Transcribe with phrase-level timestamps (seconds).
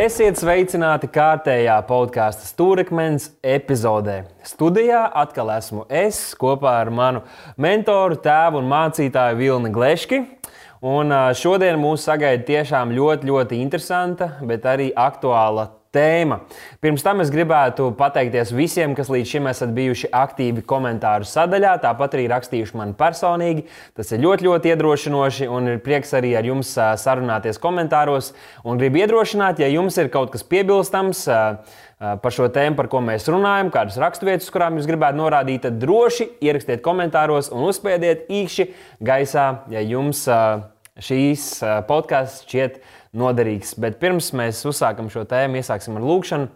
[0.00, 4.22] Esiet sveicināti kārtējā podkāstu stūrakmens epizodē.
[4.48, 7.20] Studijā atkal esmu es kopā ar manu
[7.60, 10.22] mentoru, tēvu un mācītāju Vilni Gleški.
[10.80, 16.40] Un šodien mūs sagaida tiešām ļoti, ļoti interesanta, bet arī aktuāla tēma.
[16.82, 22.16] Pirms tam es gribētu pateikties visiem, kas līdz šim esat bijuši aktīvi komentāru sadaļā, tāpat
[22.16, 23.66] arī rakstījuši man personīgi.
[23.98, 28.32] Tas ir ļoti, ļoti iedrošinoši un ir prieks arī ar jums sarunāties komentāros.
[28.64, 31.26] Un gribu iedrošināt, ja jums ir kaut kas piebilstams
[32.00, 36.30] par šo tēmu, par ko mēs runājam, kādas raksturvietas, kurām jūs gribētu norādīt, tad droši
[36.40, 38.70] ierakstiet komentāros un uzspiediet īkšķi
[39.04, 40.22] gaisā, ja jums
[41.00, 41.44] šīs
[41.88, 42.80] podkāsts šķiet
[43.16, 43.74] noderīgs.
[43.80, 46.50] Bet pirms mēs uzsākam šo tēmu, iesāksim ar lūgšanu.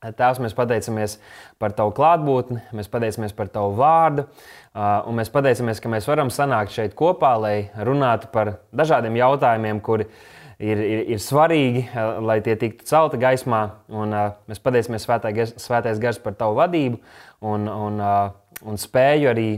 [0.00, 1.18] Tēvs, mēs pateicamies
[1.60, 4.24] par Tavu klātbūtni, mēs pateicamies par Tavu vārdu,
[4.72, 10.06] un mēs pateicamies, ka mēs varam sanākt šeit kopā, lai runātu par dažādiem jautājumiem, kuri
[10.56, 11.84] ir, ir, ir svarīgi,
[12.24, 13.60] lai tie tiktu celti gaismā.
[13.92, 14.16] Un,
[14.48, 15.04] mēs pateicamies
[15.60, 16.96] Svētais Gars par Tavu vadību
[17.52, 18.00] un, un,
[18.64, 19.48] un spēju arī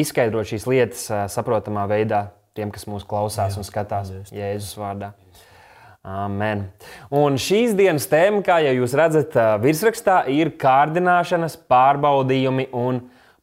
[0.00, 5.12] izskaidrot šīs lietas saprotamā veidā tiem, kas mūs klausās Jā, un skatās Jēzus vārdā.
[6.00, 6.62] Amen.
[7.12, 13.02] Un šīs dienas tēma, kā jau jūs redzat, virsrakstā ir kārdināšanas, pārbaudījumi un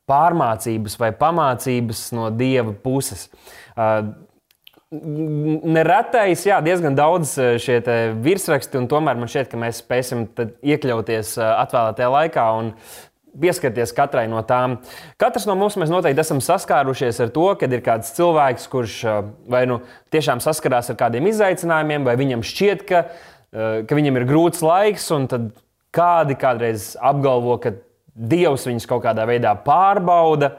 [0.09, 3.27] pārmācības vai pamācības no dieva puses.
[4.87, 7.77] Neretais, jā, diezgan daudz šie
[8.25, 10.25] virsraksti, un tomēr man šķiet, ka mēs spēsim
[10.63, 12.47] iekļauties atvēlētajā laikā
[13.41, 14.77] pieskarties katrai no tām.
[15.21, 18.97] Katrs no mums noteikti esam saskārušies ar to, kad ir kāds cilvēks, kurš
[19.49, 19.81] vai nu
[20.13, 23.03] tiešām saskarās ar kādiem izaicinājumiem, vai viņam šķiet, ka,
[23.87, 25.49] ka viņam ir grūts laiks, un tad
[25.95, 27.77] kādi kādreiz apgalvo, ka
[28.17, 30.55] Dievs viņus kaut kādā veidā pārbauda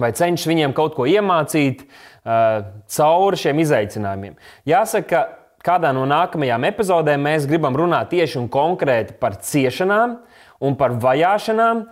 [0.00, 4.38] vai cenšas viņiem kaut ko iemācīt uh, cauri šiem izaicinājumiem.
[4.66, 5.20] Jāsaka,
[5.60, 10.33] ka kādā no nākamajām epizodēm mēs gribam runāt tieši un konkrēti par ciešanām, uh,
[10.64, 11.84] un par vajāšanām.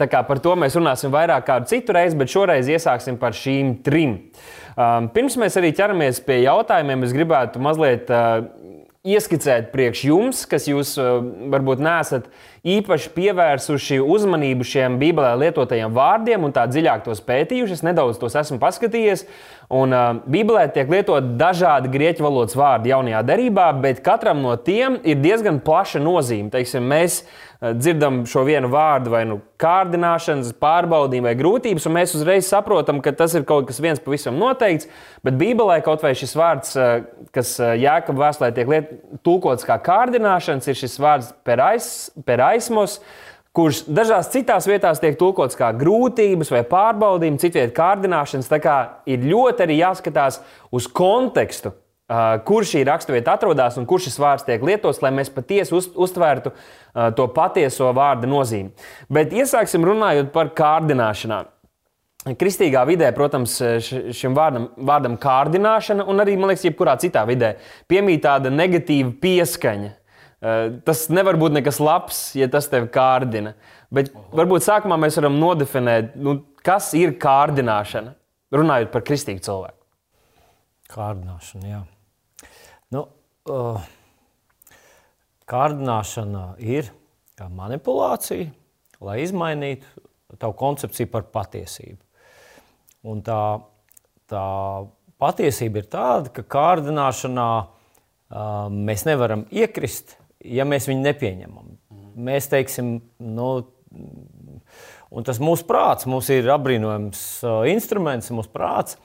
[0.00, 3.78] Tā kā par to mēs runāsim vairāk kādu citu reizi, bet šoreiz iesāksim par šīm
[3.86, 4.18] trim.
[5.14, 8.12] Pirms mēs arī ķeramies pie jautājumiem, es gribētu mazliet
[9.00, 10.94] ieskicēt priekš jums, kas jūs
[11.52, 12.28] varbūt neesat
[12.66, 17.78] īpaši pievērsuši uzmanību šiem Bībelē lietotajiem vārdiem un tā dziļāk tos pētījuši.
[17.78, 19.26] Es nedaudz tos esmu paskatījies.
[19.70, 24.98] Un, uh, Bībelē tiek lietot dažādi grieķu valodas vārdi jaunajā derībā, bet katram no tiem
[25.06, 26.50] ir diezgan plaša nozīme.
[26.50, 27.22] Teiksim, mēs
[27.60, 33.12] dzirdam šo vienu vārdu, vai nu kārdināšanas, pārbaudījuma vai grūtības, un mēs uzreiz saprotam, ka
[33.12, 34.88] tas ir kaut kas viens pavisam noteikts.
[35.26, 36.72] Bet Bībelē kaut vai šis vārds,
[37.36, 38.72] kas Jēkabā vēstulē tiek
[39.26, 41.90] tulkots kā kārdināšanas, ir šis vārds perais,
[42.50, 43.00] peraismos
[43.54, 48.50] kurš dažās citās vietās tiek tulkots kā grūtības vai pārbaudījumi, citvietā kārdināšanas.
[48.50, 48.76] Tā kā
[49.10, 50.40] ir ļoti arī jāskatās
[50.70, 51.72] uz kontekstu,
[52.46, 56.52] kur šī raksturvieta atrodas un kur šis vārds tiek lietots, lai mēs patiesi uz, uztvērtu
[57.16, 58.70] to patieso vārda nozīmi.
[59.10, 61.50] Bet iesāksim runājot par kārdināšanām.
[62.36, 63.54] Kristīgā vidē, protams,
[64.12, 67.54] šim vārdam, vārdam kārdināšana, un arī, man liekas, jebkurā citā vidē,
[67.88, 69.94] piemīt tāda negatīva pieskaņa.
[70.40, 73.52] Uh, tas nevar būt nekas labs, ja tas tevi kārdina.
[73.92, 78.14] Bet varbūt sākumā mēs varam nodefinēt, nu, kas ir kārdināšana,
[78.56, 79.76] runājot par kristīgu cilvēku.
[80.90, 81.80] Kārdināšana, jā.
[82.96, 83.04] Nu,
[83.52, 83.84] uh,
[85.50, 86.88] kārdināšana ir
[87.38, 88.48] kā manipulācija,
[89.04, 92.00] lai izmainītu tavu koncepciju par patiesību.
[93.10, 93.42] Un tā,
[94.28, 94.46] tā
[95.20, 101.76] patiesība ir tāda, ka kārdināšanā uh, mēs nevaram iekrist, ja mēs viņu nepieņemam.
[102.20, 103.50] Mēs teiksim, nu,
[105.10, 108.98] un tas mūsu prāts, mums ir apbrīnojams uh, instruments, mūsu prāts.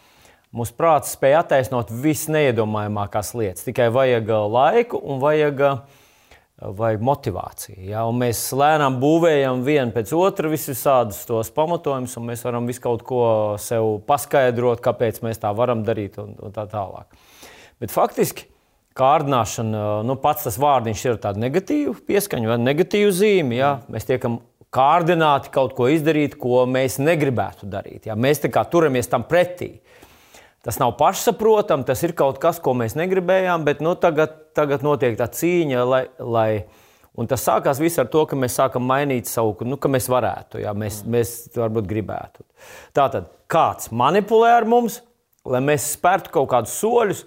[0.55, 3.65] Mūsu prāts spēja attaisnot visneiedomājamākās lietas.
[3.67, 7.81] Tikai vajag uh, laiku un vajag, uh, vajag motivāciju.
[7.89, 8.05] Ja?
[8.07, 13.03] Un mēs lēnām būvējam vienu pēc otra visādus tos pamatojumus, un mēs varam visu kaut
[13.07, 13.25] ko
[13.59, 17.11] sev paskaidrot, kāpēc mēs tā varam darīt un, un tā tālāk.
[17.83, 18.47] Bet faktiski
[18.97, 23.57] kārdināšana, uh, nu, pats tas vārdiņš ir tāds negatīvs pieskaņa vai negatīvs zīme.
[23.59, 23.71] Ja?
[23.91, 24.39] Mēs tiekam
[24.75, 28.09] kārdināti kaut ko izdarīt, ko mēs negribētu darīt.
[28.09, 28.15] Ja?
[28.19, 29.75] Mēs turamies tam pretī.
[30.65, 35.13] Tas nav pašsaprotami, tas ir kaut kas, ko mēs negribējām, bet nu, tagad, tagad notiek
[35.19, 36.49] tā cīņa, lai, lai
[37.15, 40.73] Un tas sākās ar to, ka mēs sākam mainīt savu, nu, ka mēs varētu, jā,
[40.75, 41.11] mēs, mm.
[41.15, 42.43] mēs varbūt gribētu.
[42.95, 44.99] Tātad kāds manipulē ar mums,
[45.47, 47.23] lai mēs spērtu kaut kādus soļus,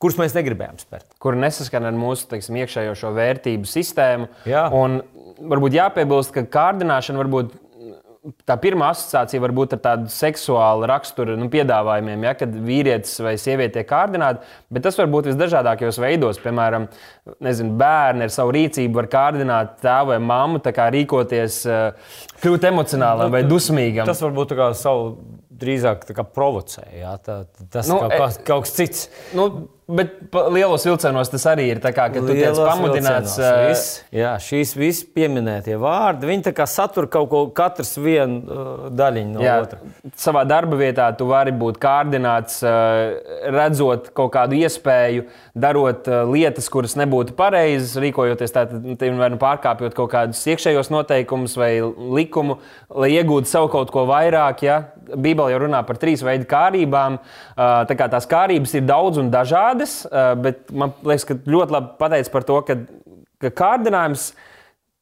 [0.00, 1.08] kurus mēs negribējām spērt.
[1.22, 4.30] Kur nesaskan ar mūsu teiksim, iekšējo šo vērtību sistēmu.
[4.48, 4.68] Jā.
[4.76, 5.00] Un
[5.50, 7.58] varbūt jāpiebilst, ka kārdināšana varbūt
[8.44, 13.34] tā pirmā asociācija var būt ar tādu seksuālu raksturu nu, piedāvājumiem, ja, kad vīrietis vai
[13.40, 16.40] sieviete tiek kārdināti, bet tas var būt visdažādākajos veidos.
[16.42, 16.88] Piemēram,
[17.44, 20.60] nezinu, bērni ar savu rīcību var kārdināt tēvu vai mammu,
[20.96, 21.60] rīkoties,
[22.42, 24.08] kļūt emocionālam vai dusmīgam.
[24.10, 25.14] Tas var būt kā savu
[25.60, 26.86] drīzāk provocē.
[26.96, 27.42] Jā, tā,
[27.72, 29.06] tas nu, kaut, kas, kaut kas cits.
[29.36, 29.50] Nu,
[29.90, 31.80] Bet lielos vilcienos tas arī ir.
[31.82, 33.34] Kā, kad tu tiec pamudināts.
[33.40, 33.84] Uh, vis,
[34.14, 39.56] jā, šīs visas pieminētie vārdi, viņi satur kaut ko, katrs vienu uh, daļiņu no jā,
[39.64, 39.80] otra.
[40.20, 43.16] Savā darba vietā tu vari būt kārdināts, uh,
[43.50, 45.26] redzot kaut kādu iespēju,
[45.58, 51.72] darot uh, lietas, kuras nebūtu pareizas, rīkojoties tādā, nu pārkāpjot kaut kādus iekšējos noteikumus vai
[52.20, 52.60] likumu,
[52.94, 54.64] lai iegūtu savu kaut ko vairāk.
[54.68, 54.80] Ja?
[55.10, 57.18] Bībele jau runā par trīs veidu kārībām.
[57.56, 61.76] Uh, tā kā tās kārības ir daudz un dažādas kādas, bet man liekas, ka ļoti
[61.76, 62.76] labi pateicis par to, ka,
[63.40, 64.32] ka kārdinājums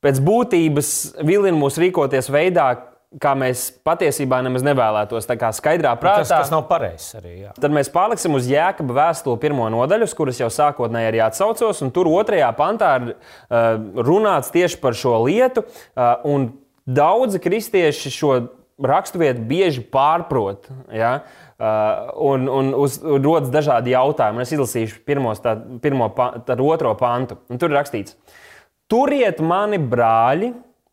[0.04, 0.92] pēc būtības
[1.26, 2.70] vilina mūs rīkoties veidā,
[3.18, 5.26] kā mēs patiesībā nemaz nevēlētos.
[5.26, 6.26] Tā kā skaidrā prātā.
[6.26, 7.38] Tas, tas nav pareizs arī.
[7.46, 7.54] Jā.
[7.56, 11.80] Tad mēs paliksim uz jēkaba vēstuli pirmo nodaļu, kuras jau sākotnēji arī atsaucos.
[11.94, 15.64] Tur otrajā pantā ir uh, runāts tieši par šo lietu.
[15.96, 16.46] Uh,
[16.84, 18.34] daudzi kristieši šo
[18.78, 20.68] raksturvietu bieži pārprot.
[20.92, 21.16] Ja?
[21.24, 24.44] Uh, un, un, uz, rodas dažādi jautājumi.
[24.44, 26.10] Es izlasīšu pirmos, tā, pirmo,
[26.46, 27.40] tā, otro pantu.
[27.50, 28.14] Un tur ir rakstīts,
[28.90, 30.52] turiet mani brāļi,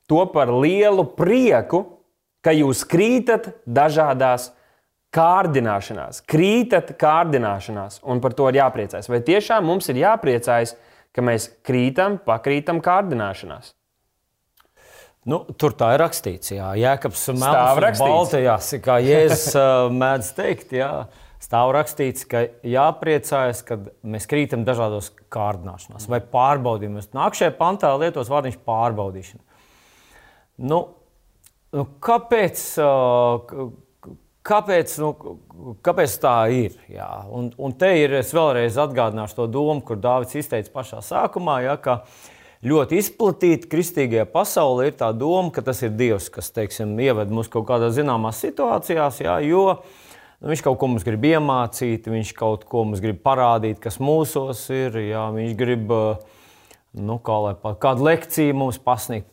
[0.10, 1.86] to par lielu prieku,
[2.46, 4.52] ka jūs krītat dažādās
[5.16, 9.10] kārdināšanās, krītat kārdināšanās, un par to ir jāpriecājas.
[9.10, 10.76] Vai tiešām mums ir jāpriecājas,
[11.16, 13.72] ka mēs krītam, pakrītam kārdināšanās?
[15.26, 19.56] Nu, tur tā ir rakstīts, Jā, Jēkabs Melns, Baltajās, kā Jēzus
[20.02, 20.76] mēdz teikt.
[20.78, 21.08] Jā.
[21.42, 27.12] Stāv rakstīts, ka jāpriecājas, kad mēs krītam dažādos kārdināšanās vai pārbaudījumos.
[27.14, 29.44] Nākamajā pantā lietos vārdiņš pārbaudīšana.
[30.72, 30.80] Nu,
[31.76, 32.62] nu, kāpēc,
[34.50, 35.12] kāpēc, nu,
[35.86, 36.80] kāpēc tā ir?
[36.90, 37.10] Jā?
[37.30, 41.78] Un, un te ir, es vēlreiz atgādināšu to domu, kur Dārvids izteica pašā sākumā, jā,
[41.84, 42.24] ka uh,
[42.66, 47.52] ļoti izplatīta kristīgajā pasaulē ir tā doma, ka tas ir Dievs, kas teiksim, ieved mūs
[47.54, 52.66] kaut kādās zināmās situācijās, jā, jo nu, viņš kaut ko mums grib iemācīt, viņš kaut
[52.70, 54.98] ko mums grib parādīt, kas mūsos ir.
[55.08, 55.94] Jā, viņš grib
[56.96, 59.32] nu, kā lai, kādu lekciju mums pasniegt.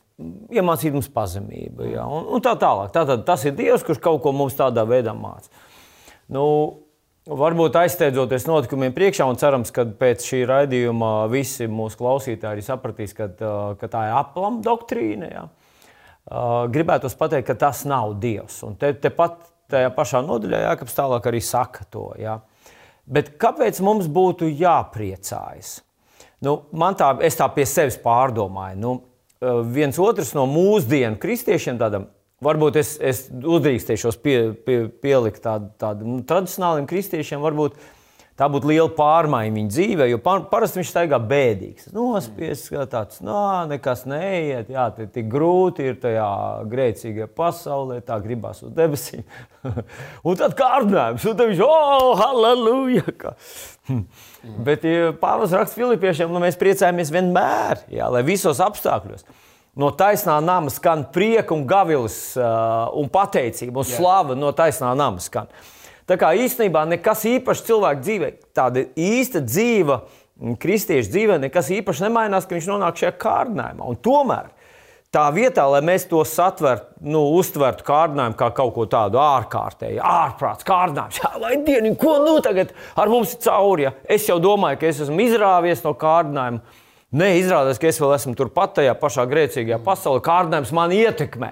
[0.52, 2.92] Iemācīt mums pazemību, jā, un, un tā tālāk.
[2.94, 5.50] Tātad tas ir Dievs, kurš kaut ko mums tādā veidā māca.
[6.30, 6.44] Nu,
[7.22, 13.14] Varbūt aizsteidzoties notikumiem priekšā, un cerams, ka pēc šī raidījuma visi mūsu klausītāji arī sapratīs,
[13.14, 13.28] ka,
[13.78, 15.28] ka tā ir aplama doktrīna.
[15.30, 15.44] Jā.
[16.74, 18.58] Gribētu pateikt, ka tas nav Dievs.
[18.66, 19.38] Un te, te pat
[19.70, 22.08] tajā pašā nodaļā Jānis tālāk arī saka to.
[22.18, 22.40] Jā.
[23.06, 25.76] Bet kāpēc mums būtu jāpriecājas?
[26.42, 28.82] Nu, man tā, tā pie sevis pārdomāju.
[28.82, 28.96] Nu,
[29.70, 32.10] viens otrs no mūsdienu kristiešiem, tādam
[32.42, 34.36] Varbūt es, es uzdrīkstēšos pie,
[34.66, 37.76] pie, pielikt tādu, tādu nu, tradicionāliem kristiešiem, varbūt
[38.38, 41.90] tā būtu liela pārmaiņa viņa dzīvē, jo par, parasti viņš staigā bēdīgs.
[41.94, 43.36] Nospiests, kā tāds, no,
[43.70, 46.26] nekas neiet, jā, tie tik grūti ir tajā
[46.72, 49.22] grēcīgajā pasaulē, tā gribās uz debesīm.
[50.26, 53.36] un tad kārdinājums, un tad viņš, oh, halleluja!
[53.92, 54.02] Mm.
[54.66, 54.84] Bet
[55.22, 59.26] Pāvils raksta Filipiešiem, nu, mēs priecājamies vienmēr, jā, lai visos apstākļos.
[59.72, 65.22] No taisnā nama skan prieka, un gavilis uh, un pateicība un slava no taisnā nama
[65.22, 65.48] skan.
[66.04, 70.02] Tā kā īstenībā nekas īpašs cilvēka dzīvē, tāda īsta dzīva,
[70.60, 73.88] kristiešu dzīvē, nekas īpašs nemainās, ka viņš nonāk šajā kārdinājumā.
[73.88, 74.50] Un tomēr
[75.14, 80.68] tā vietā, lai mēs to satvertu, nu, uztvertu kārdinājumu kā kaut ko tādu ārkārtēju, ārprāts
[80.68, 81.22] kārdinājums.
[81.22, 83.88] Jā, vai dienu, ko nu tagad ar mums ir cauri?
[83.88, 83.96] Ja?
[84.04, 86.81] Es jau domāju, ka es esmu izrāvies no kārdinājuma.
[87.12, 90.22] Nē, izrādās, ka es vēl esmu turpat tajā pašā grēcīgajā pasaulē.
[90.24, 91.50] Kārdinājums man ietekmē.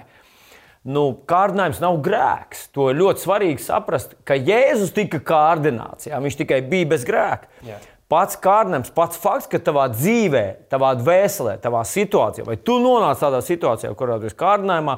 [0.88, 2.70] Nu, kārdinājums nav grēks.
[2.72, 6.08] To ļoti svarīgi saprast, ka Jēzus tika kārdināts.
[6.08, 7.50] Jā, viņš tikai bija bez grēka.
[7.66, 7.76] Jā.
[8.10, 13.38] Pats kārdinājums, pats fakts, ka tavā dzīvē, tavā dvēselē, tavā situācijā, vai tu nonāc tādā
[13.44, 14.96] situācijā, kurā tu esi kārdinājumā,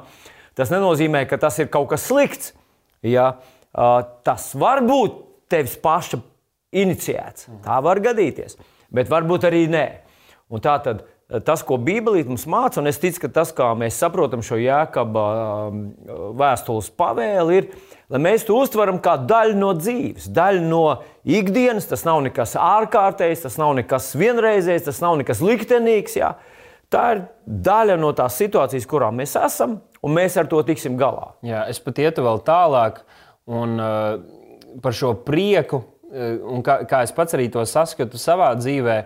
[0.56, 2.54] tas nenozīmē, ka tas ir kaut kas slikts.
[3.04, 3.26] Jā,
[4.24, 5.18] tas var būt
[5.50, 6.22] tevis paša
[6.72, 7.50] iniciēts.
[7.66, 8.56] Tā var gadīties,
[8.94, 9.84] bet varbūt arī nē.
[10.52, 13.70] Un tā tad eh, tas, ko Bībelīte mums māca, un es ticu, ka tas, kā
[13.78, 15.24] mēs saprotam šo jēkaba
[15.70, 15.82] um,
[16.38, 17.70] vēstules pavēli, ir,
[18.12, 20.84] lai mēs to uztveram kā daļu no dzīves, daļu no
[21.24, 21.88] ikdienas.
[21.88, 26.18] Tas nav nekas ārkārtējs, tas nav nekas vienreizējs, tas nav nekas liktenīgs.
[26.20, 26.34] Jā.
[26.92, 31.30] Tā ir daļa no tās situācijas, kurā mēs esam, un mēs ar to tiksim galā.
[31.46, 33.00] Jā, es pat ietu vēl tālāk
[33.48, 38.52] un, uh, par šo prieku, uh, un kā, kā es pats arī to saskatu savā
[38.60, 38.98] dzīvē.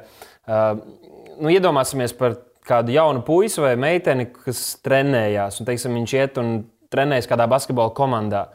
[0.47, 1.06] Uh,
[1.41, 5.61] nu, iedomāsimies par kādu jaunu puisi vai meiteni, kas trenējās.
[5.61, 6.57] Un, teiksim, viņš iet un
[6.93, 8.47] trenējies kādā basketbola komandā.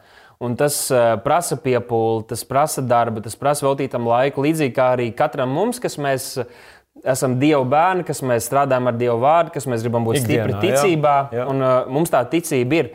[0.42, 4.42] Un tas uh, prasa piepūli, tas prasa darbu, tas prasa veltītam laiku.
[4.42, 6.32] Līdzīgi kā arī katram mums, kas mēs
[7.08, 10.58] esam Dieva bērni, kas mēs strādājam ar Dieva vārdu, kas mēs gribam būt Ikdienā, stipri
[10.66, 11.46] ticībā, jā, jā.
[11.52, 12.90] un uh, mums tā ticība ir.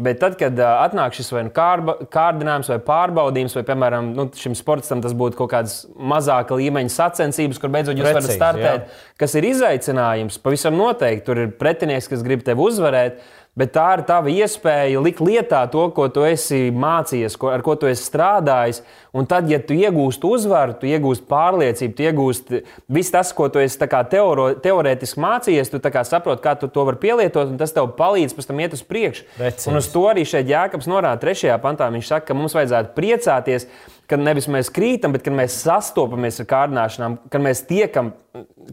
[0.00, 4.54] Bet tad, kad atnāk šis vai nu kārba, kārdinājums, vai pārbaudījums, vai, piemēram, nu, šim
[4.56, 9.10] sportam tas būtu kaut kādas mazāka līmeņa sacensības, kur beidzot jūs Precīzi, varat startēt, jā.
[9.20, 11.26] kas ir izaicinājums, pavisam noteikti.
[11.26, 13.20] Tur ir pretinieks, kas grib tevi uzvarēt.
[13.52, 17.74] Bet tā ir tava iespēja likt lietā to, ko tu esi mācījies, ko, ar ko
[17.76, 18.80] tu esi strādājis.
[19.12, 22.62] Un tad, ja tu iegūsti uzvaru, tu iegūsti pārliecību, tu iegūsti
[22.96, 23.76] visu tas, ko tu esi
[24.08, 28.48] teoro, teorētiski mācījies, tu saproti, kā tu to vari pielietot, un tas tev palīdz pēc
[28.48, 29.28] tam iet uz priekšu.
[29.68, 31.92] Un uz to arī šeit Jēkabs norāda trešajā pantā.
[31.92, 33.68] Viņš saka, ka mums vajadzētu priecāties,
[34.12, 38.12] kad nevis mēs krītam, bet kad mēs sastopamies ar kārdināšanām, kad mēs tiekam,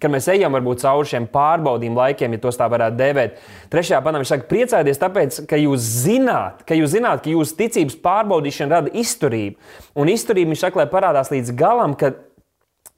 [0.02, 3.40] kad mēs ejam varbūt cauri šiem pārbaudījuma laikiem, ja tos tā varētu dēvēt.
[3.72, 7.96] Trešajā panā viņš saka, priecājieties, tāpēc, ka jūs zināt, ka jūs zināt, ka jūsu ticības
[8.04, 9.56] pārbaudīšana rada izturību.
[10.00, 12.12] Un izturība viņš saka, lai parādās līdz galam, ka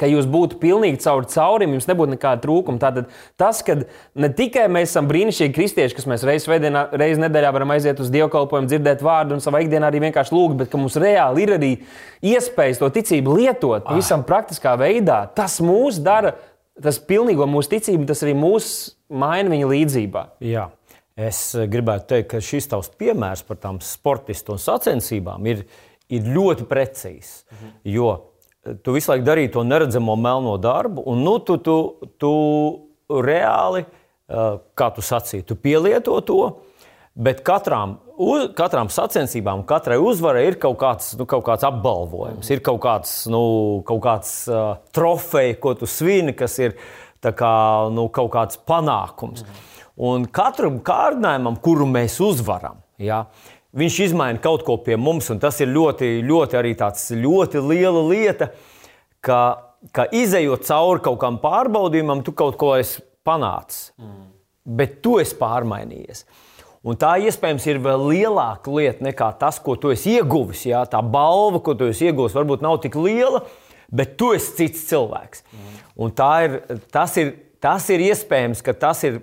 [0.02, 2.82] ka jūs būtu pilnīgi caur caurim, jums nebūtu nekāda trūkuma.
[2.82, 6.50] Tātad tas, ka ne tikai mēs esam brīnišķīgi kristieši, kas mēs reizes
[6.98, 10.72] reiz nedēļā varam aiziet uz dievkalpojumu, dzirdēt vārdu un savā ikdienā arī vienkārši lūgt, bet
[10.72, 11.72] ka mums reāli ir arī
[12.34, 16.34] iespējas to ticību lietot pavisam praktiskā veidā, tas mūs dara,
[16.82, 18.72] tas pilnīgo mūsu ticību, tas arī mūs
[19.12, 20.26] maina viņa līdzībā.
[20.48, 20.70] Jā.
[21.22, 25.66] Es gribētu teikt, ka šis tavs piemērs par tām sportistu un sacensībām ir,
[26.10, 27.42] ir ļoti precīzs.
[27.52, 27.74] Mhm.
[27.94, 28.12] Jo
[28.84, 31.78] tu visu laiku darīji to neredzamo melno darbu, un nu, tu, tu,
[32.22, 32.34] tu
[33.12, 33.86] reāli,
[34.78, 36.42] kā tu sacīji, tu pielieto to.
[37.12, 42.62] Bet katrām, uz, katrām sacensībām, katrai uzvarai ir kaut kāds, nu, kaut kāds apbalvojums, ir
[42.64, 43.42] kaut kāds, nu,
[43.88, 46.78] kaut kāds uh, trofejs, ko tu svini, kas ir
[47.20, 47.56] kā,
[47.92, 49.44] nu, kaut kāds panākums.
[50.00, 53.26] Un katram kārdinājumam, kuru mēs uzvaram, ja,
[53.78, 56.74] viņš izmaina kaut ko pie mums, un tas ir ļoti, ļoti, arī
[57.18, 58.52] ļoti liela lieta,
[59.24, 59.42] ka,
[59.96, 63.92] ka izējot cauri kaut kādam pārbaudījumam, tu kaut ko esi panācis.
[64.02, 64.30] Mm.
[64.78, 66.26] Bet tu esi pārmainījies.
[66.86, 70.64] Un tā iespējams ir vēl lielāka lieta nekā tas, ko tu esi ieguvis.
[70.70, 70.82] Jā?
[70.90, 73.44] Tā balva, ko tu esi ieguvis, varbūt nav tik liela,
[73.94, 75.46] bet tu esi cits cilvēks.
[75.54, 75.80] Mm.
[76.02, 76.14] Un
[76.46, 76.58] ir,
[76.94, 79.22] tas, ir, tas ir iespējams, ka tas ir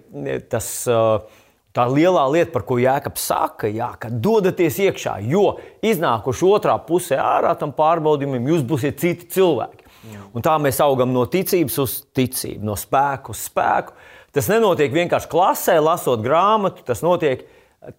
[0.50, 0.72] tas.
[0.86, 1.37] Uh,
[1.78, 7.20] Tā lielā lieta, par ko Jēkabs saka, jā, ka dodaties iekšā, jo iznākuši otrā pusē
[7.22, 9.86] ārā tam pārbaudījumam, jūs būsiet citi cilvēki.
[10.10, 10.24] Jā.
[10.34, 13.94] Un tā mēs augam no ticības uz ticību, no spēka uz spēku.
[14.34, 17.46] Tas nenotiek vienkārši klasē, lasot grāmatu, tas notiek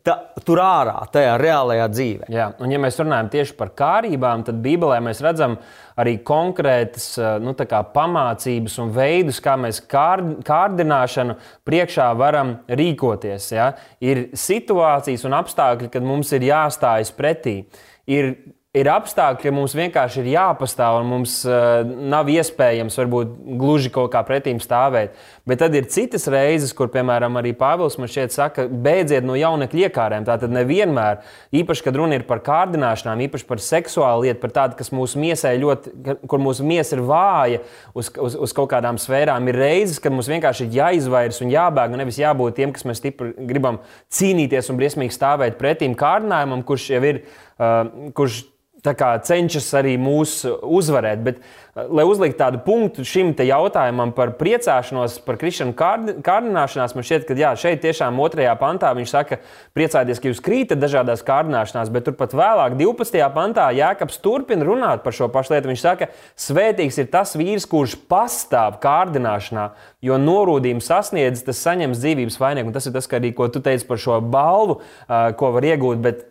[0.05, 0.15] ta,
[0.45, 2.29] tur ārā, tajā reālajā dzīvē.
[2.33, 5.57] Jā, un ja mēs runājam tieši par kārībām, tad Bībelē mēs redzam
[5.99, 7.07] arī konkrētas
[7.43, 7.55] nu,
[7.95, 11.35] pamācības un veidus, kā mēs kār, kārdināšanu
[11.67, 13.49] priekšā varam rīkoties.
[13.55, 13.71] Ja?
[14.03, 17.61] Ir situācijas un apstākļi, kad mums ir jāstājas pretī.
[18.09, 18.33] Ir
[18.77, 24.11] ir apstākļi, ka mums vienkārši ir jāpastāv un mums uh, nav iespējams varbūt gluži kaut
[24.13, 25.15] kā pretīm stāvēt.
[25.49, 29.87] Bet tad ir citas reizes, kur, piemēram, arī Pāvils man šeit saka, beidziet no jaunekļa
[29.87, 30.27] iekārēm.
[30.27, 31.23] Tā tad nevienmēr,
[31.63, 35.55] īpaši, kad runa ir par kārdināšanām, īpaši par seksuālu lietu, par tādu, kas mūsu miesai
[35.65, 35.95] ļoti,
[36.29, 37.63] kur mūsu miesa ir vāja
[37.97, 41.97] uz, uz, uz kaut kādām sfērām, ir reizes, kad mums vienkārši ir jāizvairās un jābēg,
[41.97, 43.81] un nevis jābūt tiem, kas mēs stipri gribam
[44.13, 47.23] cīnīties un briesmīgi stāvēt pretīm kārdinājumam, kurš jau ir,
[47.59, 48.43] uh, kurš
[48.83, 51.23] cenšas arī mūs uzvarēt.
[51.23, 57.27] Bet, eh, lai uzliktu tādu punktu šim jautājumam par priecāšanos, par krišanu kārdināšanās, man šķiet,
[57.27, 59.39] ka jā, šeit tiešām otrajā pantā viņš saka,
[59.75, 63.33] priecājieties, ka jūs krītat dažādās kārdināšanās, bet turpat vēlāk, 12.
[63.33, 65.69] pantā, Jēkabs turpina runāt par šo pašu lietu.
[65.69, 72.39] Viņš saka, svētīgs ir tas vīrs, kurš pastāv kārdināšanā, jo norūdījums sasniedz, tas saņems dzīvības
[72.39, 72.73] vainagu.
[72.73, 76.01] Tas ir tas, arī, ko tu teici par šo balvu, eh, ko var iegūt.
[76.01, 76.28] Bet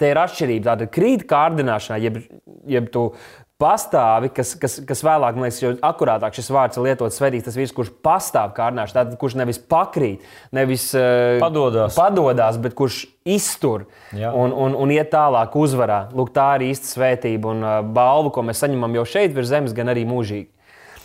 [0.00, 0.64] Te ir atšķirība.
[0.72, 2.20] Tāda krīt kārdināšanā, jeb,
[2.70, 3.10] jeb tu
[3.60, 7.58] pastāvi, kas, kas, kas vēlāk, man liekas, jau akurātāk šis vārds ir lietots svētīgs, tas
[7.58, 10.24] vīrs, kurš pastāv kārdināšanā, tātad kurš nevis pakrīt,
[10.56, 11.98] nevis uh, padodas.
[11.98, 13.84] padodas, bet kurš iztur
[14.16, 14.32] Jā.
[14.32, 16.06] un, un, un iet tālāk uzvarā.
[16.16, 19.76] Lūk, tā ir īsta svētība un uh, balva, ko mēs saņemam jau šeit virs zemes,
[19.76, 20.48] gan arī mūžīgi.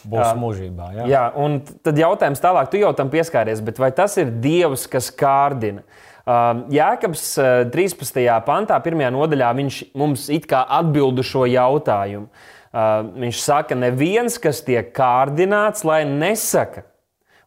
[0.05, 0.91] Būs mūžībā.
[0.93, 1.05] Jā.
[1.09, 5.09] jā, un tad jautājums tālāk, tu jau tam pieskāries, bet vai tas ir Dievs, kas
[5.09, 5.81] kārdina?
[5.81, 7.23] Um, Jēkabs
[7.69, 8.17] 13.
[8.23, 9.05] Uh, pantā, 1.
[9.13, 12.31] nodaļā, viņš mums it kā atbild uz šo jautājumu.
[12.75, 16.87] Uh, viņš saka, neviens, kas tiek kārdināts, lai nesaka.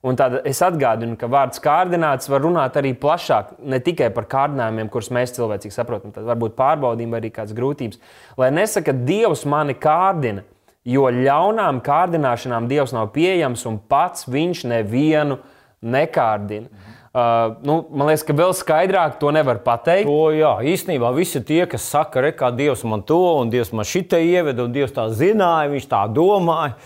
[0.06, 4.86] Un tad es atgādinu, ka vārds kārdināts var runāt arī plašāk, ne tikai par kārdinājumiem,
[4.94, 6.12] kurus mēs cilvēcīgi saprotam.
[6.14, 7.98] Tad varbūt pārbaudījumi vai arī kādas grūtības.
[8.38, 10.46] Lai nesaka, Dievs mani kārdina,
[10.86, 15.40] jo ļaunām kārdināšanām Dievs nav pieejams un pats viņš nevienu
[15.82, 16.87] nekārdina.
[17.18, 20.06] Uh, nu, man liekas, ka vēl skaidrāk to nevar pateikt.
[20.06, 24.20] To, jā, īstenībā visi tie, kas saka, kā Dievs man to un Dievs man šitai
[24.28, 26.76] ieveda, un Dievs tā zināja, viņš tā domāja.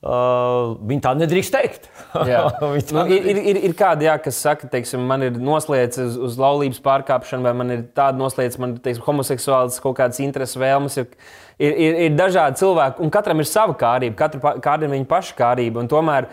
[0.00, 1.88] Uh, viņi tā nedrīkst teikt.
[2.96, 6.80] nu, ir, ir, ir, kādi, jā, kas saka, teiksim, man ir noslēdzis uz, uz laulības
[6.84, 11.00] pārkāpšanu, vai man ir tāda noslēdzis, man ir homoseksuāls kaut kādas intereses, vēlmes.
[11.00, 11.12] Ir,
[11.56, 15.36] ir, ir, ir dažādi cilvēki, un katram ir sava kārība, katra kādam ir viņa paša
[15.40, 15.84] kārība.
[15.92, 16.32] Tomēr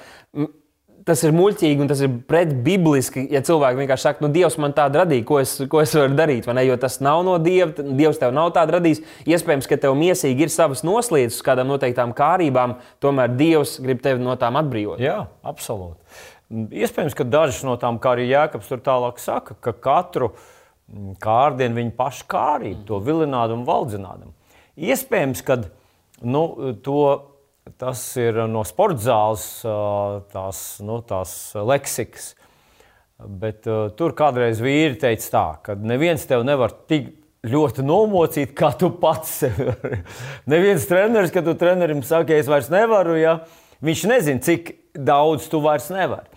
[1.08, 5.02] tas ir muļķīgi un tas ir pretbibliski, ja cilvēki vienkārši saka, nu, Dievs man tādu
[5.02, 6.50] radīja, ko es, ko es varu darīt.
[6.68, 9.04] Jo tas nav no Dieva, Dievs tev nav tādu radījis.
[9.30, 14.36] Iespējams, ka tev miesīgi ir savas noslēdzes kādām noteiktām kārībām, tomēr Dievs grib tevi no
[14.40, 15.00] tām atbrīvot.
[15.04, 15.98] Jā, absolūti.
[16.84, 20.32] Iespējams, ka dažas no tām, kā arī Jēkabs tur tālāk saka, ka katru
[21.24, 24.36] kārdienu viņa paša kārību, to vilinādam un valdzinādam.
[24.80, 25.60] Iespējams, ka
[26.24, 26.44] nu,
[26.86, 27.02] to
[27.76, 29.46] Tas ir no sporta zāles,
[30.32, 32.32] tās, nu, tās leksikas.
[33.18, 37.10] Bet uh, tur kādreiz vīri teica tā, ka neviens tev nevar tik
[37.48, 39.42] ļoti nomocīt, kā tu pats.
[40.54, 43.40] neviens treneris, kad tu trenerim saki, es vairs nevaru, ja
[43.84, 46.30] viņš nezina, cik daudz tu vairs nevari.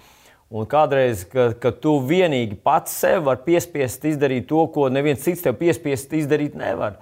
[0.50, 5.44] Un kādreiz, kad, kad tu vienīgi pats sev vari piespiest izdarīt to, ko neviens cits
[5.44, 6.98] tev piespiest izdarīt nevar.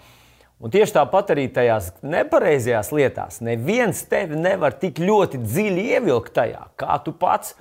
[0.59, 3.39] Un tieši tāpat arī tajās nepareizajās lietās.
[3.47, 7.55] Neviens tevi nevar tik ļoti dziļi ievilkt tajā, kā tu pats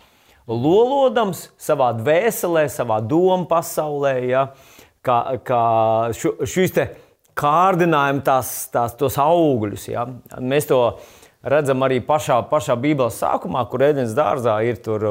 [0.48, 4.48] lolodams savā dvēselē, savā domu pasaulē, ja,
[5.06, 5.62] kā, kā
[6.18, 6.74] šo, šīs
[7.38, 9.88] kārdinājumi, tās, tās, tos augļus.
[9.92, 10.08] Ja.
[10.42, 10.82] Mēs to
[11.46, 15.06] redzam arī pašā, pašā Bībeles sākumā, kur ēdienas dārzā ir tur,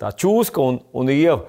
[0.00, 1.42] tā čūska un, un ieva.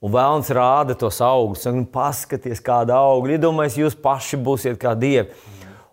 [0.00, 1.66] Un vēlams rāda tos augļus.
[1.76, 3.36] Nu, paskaties, kāda augļa.
[3.36, 5.28] Iedomājieties, jūs paši būsiet kā dievi.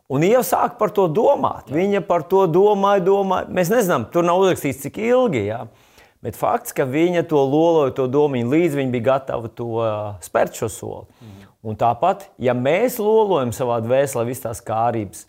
[0.07, 1.67] Un Ieva sāk par to domāt.
[1.73, 3.49] Viņa par to domāja, domāja.
[3.51, 5.43] Mēs nezinām, tur nav uzrakstīts, cik ilgi.
[5.49, 5.65] Jā.
[6.23, 10.55] Bet fakts, ka viņa to loloja, to domu, līdz viņa bija gatava to uh, spērt
[10.57, 11.19] šo soli.
[11.19, 11.43] Mm.
[11.67, 15.25] Un tāpat, ja mēs lolojam savā dvēselē visas tās kārības,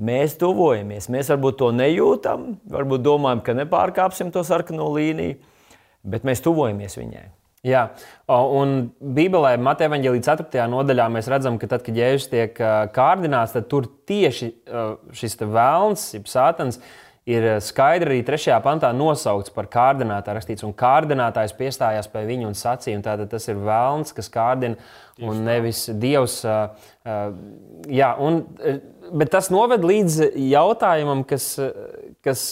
[0.00, 1.10] mēs tuvojamies.
[1.12, 5.36] Mēs varbūt to nejūtam, varbūt domājam, ka nepārkāpsim to sarkano līniju,
[6.08, 7.26] bet mēs tuvojamies viņai.
[7.64, 7.86] Jā,
[8.28, 10.66] un Bībelē, Mateja Vangelijas 4.
[10.68, 12.58] nodaļā, mēs redzam, ka tad, kad Jēzus tiek
[12.92, 14.50] kārdināts, tad tur tieši
[15.16, 16.76] šis vēlns, jeb sātans,
[17.24, 18.58] ir skaidri arī 3.
[18.60, 23.48] pantā nosaukts par kārdinātāju rakstīts, un kārdinātājs piestājās pie viņa un sacīja, un tātad tas
[23.48, 24.76] ir vēlns, kas kārdina,
[25.24, 26.42] un nevis Dievs.
[27.88, 28.42] Jā, un,
[29.08, 31.54] bet tas noved līdz jautājumam, kas,
[32.20, 32.50] kas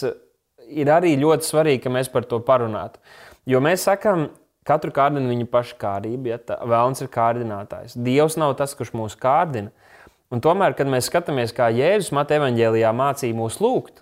[0.73, 3.03] ir arī ļoti svarīgi, ka mēs par to parunātu.
[3.45, 4.31] Jo mēs sakām,
[4.67, 7.97] Katru kārdina viņa paša kārība, ja tā vēlams ir kārdinātājs.
[7.99, 9.73] Dievs nav tas, kurš mūs kārdina.
[10.33, 13.99] Un tomēr, kad mēs skatāmies, kā Jēzus Mateja evanģēlijā mācīja mūs lūgt,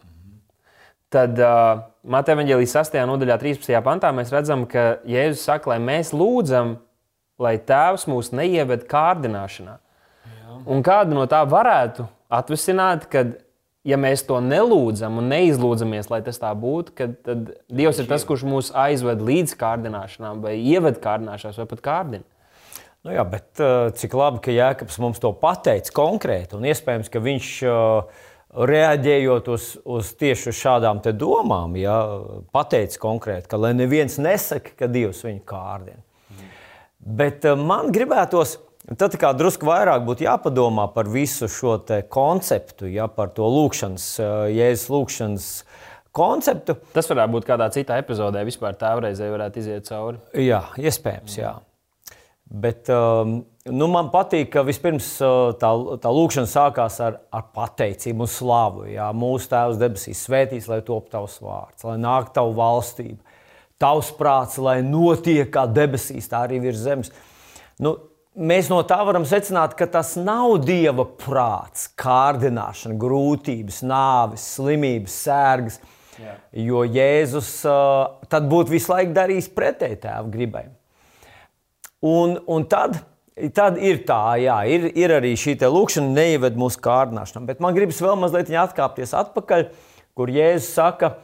[1.11, 3.01] tad uh, Mateja evanģēlijas 6.
[3.09, 3.73] nodaļā, 13.
[3.87, 6.77] pantā mēs redzam, ka Jēzus saka, lai mēs lūdzam,
[7.41, 9.79] lai Tēvs mūs neieved kārdināšanā.
[10.29, 10.61] Jā.
[10.71, 13.39] Un kādu no tā varētu atvesināt, kad
[13.87, 18.45] ja mēs to nelūdzam un neizlūdzamies, lai tas tā būtu, tad Dievs ir tas, kurš
[18.49, 22.27] mūs aizved līdz kārdināšanām, vai ieved kārdināšanās, vai pat kārdina.
[23.01, 27.23] Nu jā, bet uh, cik labi, ka Jēkabs mums to pateica konkrēti, un iespējams, ka
[27.25, 28.27] viņš uh,
[28.71, 31.97] reaģējot uz, uz tieši uz šādām domām, ja,
[32.53, 36.03] pateica konkrēti, ka lai neviens nesaka, ka Dievs viņu kārdina.
[36.29, 36.51] Mm.
[37.23, 38.59] Bet uh, man gribētos
[38.99, 41.77] Tad drusku vairāk būtu jāpadomā par visu šo
[42.11, 44.07] konceptu, ja, par to lūkšanas,
[44.51, 45.47] jēzus lūkšanas
[46.17, 46.75] konceptu.
[46.91, 50.19] Tas varētu būt kādā citā epizodē, vispār tā reizē varētu iziet cauri.
[50.43, 51.39] Jā, iespējams.
[51.39, 51.55] Jā.
[52.51, 53.37] Bet um,
[53.71, 55.13] nu, man patīk, ka vispirms
[55.63, 55.71] tā,
[56.03, 58.87] tā lūkšana sākās ar, ar pateicību un slavu.
[58.91, 59.13] Jā.
[59.15, 63.23] Mūsu Tēvs debesīs svētīs, lai top tavs vārds, lai nāk tavu valstību,
[63.79, 67.15] tavs prāts, lai notiek kā debesīs, tā arī virs zemes.
[67.79, 67.95] Nu,
[68.39, 75.81] mēs no tā varam secināt, ka tas nav dieva prāts, kārdināšana, grūtības, nāves, slimības, sērgas.
[76.21, 76.35] Jā.
[76.67, 80.67] Jo Jēzus uh, tad būtu visu laiku darījis pretēji tēva gribai.
[82.05, 82.99] Un, un tad,
[83.57, 87.47] tad ir tā, jā, ir, ir arī šī lūkšana, neieved mūsu kārdināšanā.
[87.49, 89.67] Bet man gribas vēl mazliet atkāpties atpakaļ,
[90.17, 91.15] kur Jēzus saka,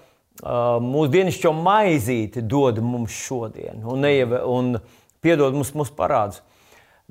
[0.40, 4.78] uh, mūsu dienascho maizīti dod mums šodien un, neieve, un
[5.20, 6.40] piedod mums mūsu parādus.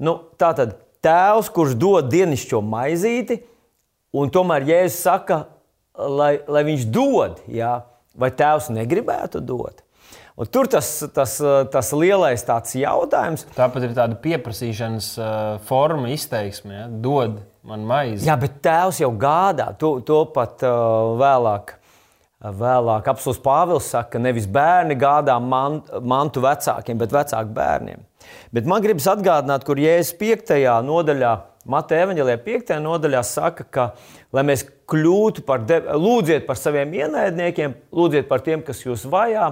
[0.02, 3.40] Nu, tā tad tēvs, kurš dod dienascho maizīti,
[4.16, 5.42] un tomēr Jēzus saka,
[5.96, 7.78] lai, lai viņš dod, jā,
[8.16, 9.86] vai tēvs negribētu dot.
[10.36, 11.38] Un tur tas, tas,
[11.72, 12.44] tas lielais
[12.76, 13.46] jautājums.
[13.56, 15.14] Tāpat ir tāda pieprasīšanas
[15.64, 16.88] forma, izteiksme, ja?
[16.90, 18.28] dod man maizi.
[18.28, 21.78] Jā, bet tēvs jau gādā to, to pat uh, vēlāk.
[22.46, 28.04] Vēlāk apelsīns Pāvils saka, ka nevis bērni gādā mantu vecākiem, bet vecāku bērniem.
[28.56, 30.56] Bet man gribas atgādināt, kur Jēzus 5.
[30.86, 31.34] nodaļā,
[31.70, 32.76] Mateja evanģēlijā 5.
[32.84, 33.86] nodaļā saka, ka,
[34.36, 35.80] lai mēs kļūtu par, de...
[35.98, 39.48] lūdziet par saviem ienaidniekiem, lūdziet par tiem, kas jūs vajā,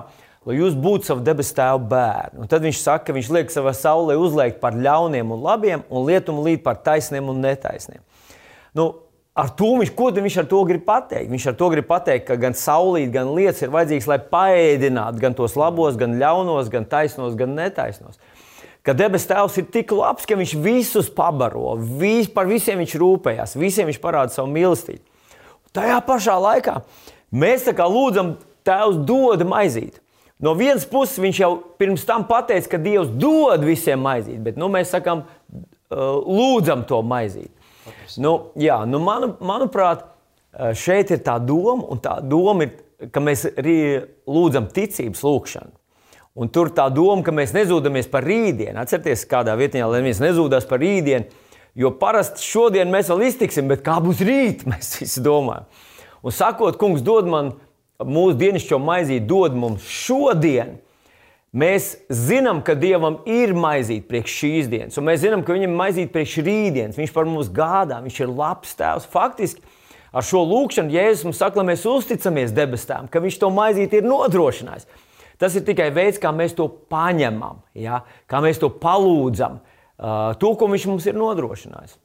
[0.45, 2.43] lai jūs būtu savu debesu tēvu bērnu.
[2.43, 6.05] Un tad viņš saka, ka viņš liek savā saulē uzliekt par ļauniem un labiem un
[6.09, 8.03] lietumu līdz par taisniem un netaisniem.
[8.77, 8.91] Nu,
[9.33, 11.31] Ar to viņš, ko viņš ar to grib pateikt?
[11.31, 15.33] Viņš ar to grib pateikt, ka gan saulīt, gan lietas ir vajadzīgas, lai paēdinātu gan
[15.33, 18.19] tos labos, gan ļaunos, gan taisnos, gan netaisnos.
[18.84, 23.58] Ka debes Tēvs ir tik labs, ka Viņš visus pabaro, vis, par visiem Viņš rūpējas,
[23.60, 25.04] visiem Viņš parāda savu mīlestību.
[25.74, 26.82] Tajā pašā laikā
[27.32, 30.04] mēs lūdzam, Tēvs dod maizīt.
[30.43, 34.67] No vienas puses viņš jau pirms tam pateica, ka Dievs dod visiem maizīt, bet nu,
[34.72, 35.24] mēs sakām,
[35.93, 37.52] lūdzam to maizīt.
[38.19, 40.04] Nu, jā, nu manu, manuprāt,
[40.80, 42.76] šeit ir tā doma, un tā doma ir,
[43.13, 43.46] ka mēs
[44.28, 45.72] lūdzam ticības lūgšanu.
[46.34, 48.78] Un tur tā doma, ka mēs nezūdamies par rītdienu.
[48.82, 51.30] Atcerieties, kādā vietā neviens nezūdās par rītdienu,
[51.78, 55.69] jo parasti šodien mēs vēl iztiksim, bet kā būs rīt, mēs visi domājam.
[56.24, 57.54] Un sakot, kungs, dod man
[58.02, 60.80] mūsu dienascho maizīt, dod mums šodien,
[61.54, 65.78] Mēs zinām, ka Dievam ir maizīte priekš šīs dienas, un mēs zinām, ka Viņam ir
[65.78, 66.98] maizīte priekš rītdienas.
[66.98, 69.06] Viņš par mums gādā, Viņš ir labs tēvs.
[69.13, 69.62] Faktiski
[70.10, 74.10] ar šo lūkšanu Jēzus mums saka, lai mēs uzticamies debesīm, ka Viņš to maizīti ir
[74.10, 74.89] nodrošinājis.
[75.41, 78.04] Tas ir tikai veids, kā mēs to paņemam, ja?
[78.30, 82.00] kā mēs to palūdzam, uh, to, ko Viņš mums ir nodrošinājis.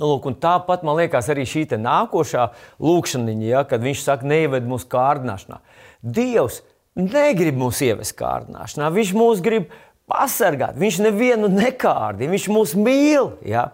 [0.00, 2.48] Nu, lūk, tāpat man liekas, arī šī nākošā
[2.82, 5.60] lūkšana, ja, kad viņš saka, neieved mūsu kārdināšanā.
[6.02, 6.62] Dievs
[6.98, 8.90] negrib mūs ievest kārdināšanā.
[8.92, 9.70] Viņš mūs grib
[10.10, 10.74] pasargāt.
[10.80, 13.36] Viņš nevienu nekārdi, viņš mūs mīl.
[13.46, 13.68] Ja?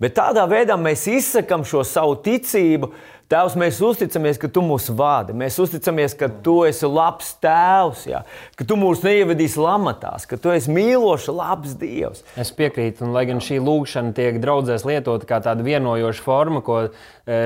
[0.00, 2.92] Bet tādā veidā mēs izsakām šo savu ticību,
[3.30, 5.34] Tēvs, mēs uzticamies, ka Tu mūs vadi.
[5.38, 8.24] Mēs uzticamies, ka Tu esi labs tēvs, ja?
[8.58, 12.24] ka Tu mūs neievedīsi lamatās, ka Tu esi mīlošs, labs Dievs.
[12.34, 16.80] Es piekrītu, un lai gan šī lūkšana tiek draudzēs lietota kā tāda vienojoša forma, ko
[16.82, 16.90] e,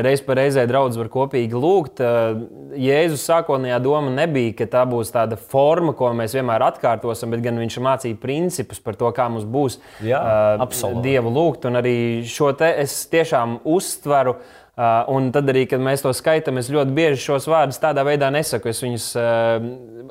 [0.06, 5.12] reiz pa reizē draugs var kopīgi lūgt, e, Jēzus sākotnējā doma nebija, ka tā būs
[5.12, 9.44] tāda forma, ko mēs vienmēr atkārtosim, bet gan viņš mācīja principus par to, kā mums
[9.44, 10.24] būs Jā,
[10.64, 11.68] uh, Dievu lūgt.
[11.68, 14.38] Un arī šo te es tiešām uztveru.
[14.40, 18.30] Uh, un tad arī, kad mēs to skaitām, es ļoti bieži šos vārdus tādā veidā
[18.34, 18.72] nesaku.
[18.72, 19.66] Es, viņus, uh,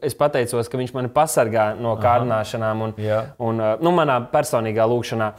[0.06, 3.20] es pateicos, ka viņš mani pasargā no kārdināšanām un, Jā.
[3.44, 5.30] un uh, nu, manā personīgā lūkšanā.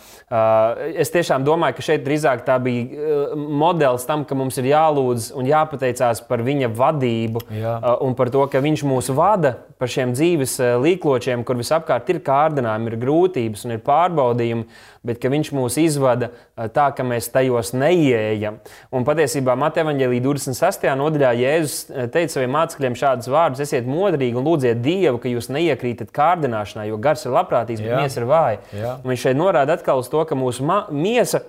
[1.01, 5.49] Es tiešām domāju, ka šeit drīzāk tā bija modelis tam, ka mums ir jālūdz un
[5.49, 7.77] jāpateicās par viņa vadību Jā.
[8.05, 12.93] un par to, ka viņš mūs vada par šiem dzīves līkločiem, kur visapkārt ir kārdinājumi,
[12.93, 14.69] ir grūtības un ir pārbaudījumi
[15.05, 18.59] bet ka viņš mūs izvada tā, ka mēs tajos neieejam.
[18.95, 20.89] Un patiesībā Mateja Vāģelī 26.
[20.99, 26.13] nodaļā Jēzus teica saviem mācekļiem šādus vārdus: Esiet modrīgi un lūdziet Dievu, ka jūs neiekrītat
[26.15, 28.63] kārdināšanā, jo gars ir labprātīgs, bet miesa ir vāja.
[29.05, 31.45] Viņš šeit norāda atkal uz to, ka mūsu miesa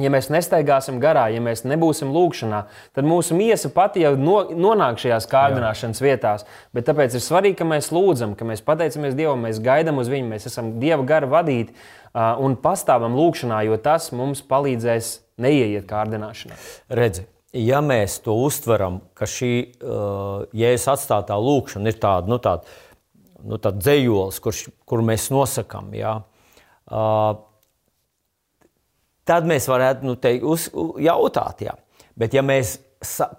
[0.00, 2.62] Ja mēs nestaigāsim garā, ja mēs nebūsim lūgšanā,
[2.96, 6.06] tad mūsu miesa pati jau no, nonāk šajās kārdināšanas Jā.
[6.06, 6.46] vietās.
[6.76, 10.30] Bet tāpēc ir svarīgi, ka mēs lūdzam, ka mēs pateicamies Dievam, mēs gaidām uz Viņu,
[10.32, 11.76] mēs esam Dieva gara vadīti
[12.14, 16.56] un pastāvam lūkšanā, jo tas mums palīdzēs neieiet kārdināšanā.
[16.96, 17.26] Redzi.
[17.56, 22.62] Ja mēs to uztveram, ka šī uh, jēzus atstātā lūkšana ir tāda, nu, tāda,
[23.42, 26.20] nu, tāda dzējolis, kurš, kur mēs nosakām, ja,
[26.86, 27.32] uh,
[29.30, 30.68] tad mēs varētu nu, te, uz,
[31.00, 31.76] jautāt, jā.
[32.18, 32.78] bet ja mēs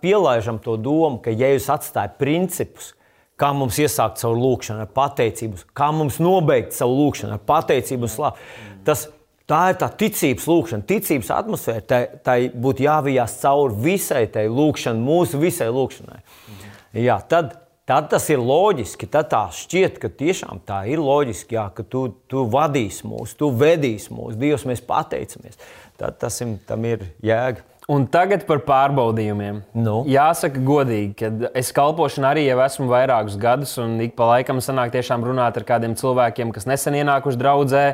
[0.01, 2.93] pielaižam to domu, ka jēzus atstāja principus,
[3.41, 8.13] kā mums iesākt savu lūgšanu ar pateicību, kā mums nobeigt savu lūgšanu ar pateicību un
[8.13, 8.47] slavu.
[8.85, 9.07] Tas,
[9.49, 11.83] tā ir tā ticības lūkšana, ticības atmosfēra.
[11.89, 16.21] Tai, tai būtu jāvijās cauri visai tai lūkšanai, mūsu visai lūkšanai.
[17.01, 17.55] Jā, tad,
[17.91, 19.09] tad tas ir loģiski.
[19.11, 23.51] Tad tā šķiet, ka tiešām tā ir loģiski, jā, ka tu, tu vadīsi mūs, tu
[23.51, 25.59] vedīsi mūs, Dievs, mēs pateicamies.
[25.99, 27.67] Tad tas ir, tam ir jēga.
[27.91, 29.57] Un tagad par pārbaudījumiem.
[29.75, 29.97] Nu.
[30.07, 34.93] Jāsaka, godīgi, ka es kalpošanu arī jau esmu vairākus gadus, un ik pa laikam sanāk
[34.93, 37.85] tiešām runāt ar kādiem cilvēkiem, kas nesen ienākuši draudzē,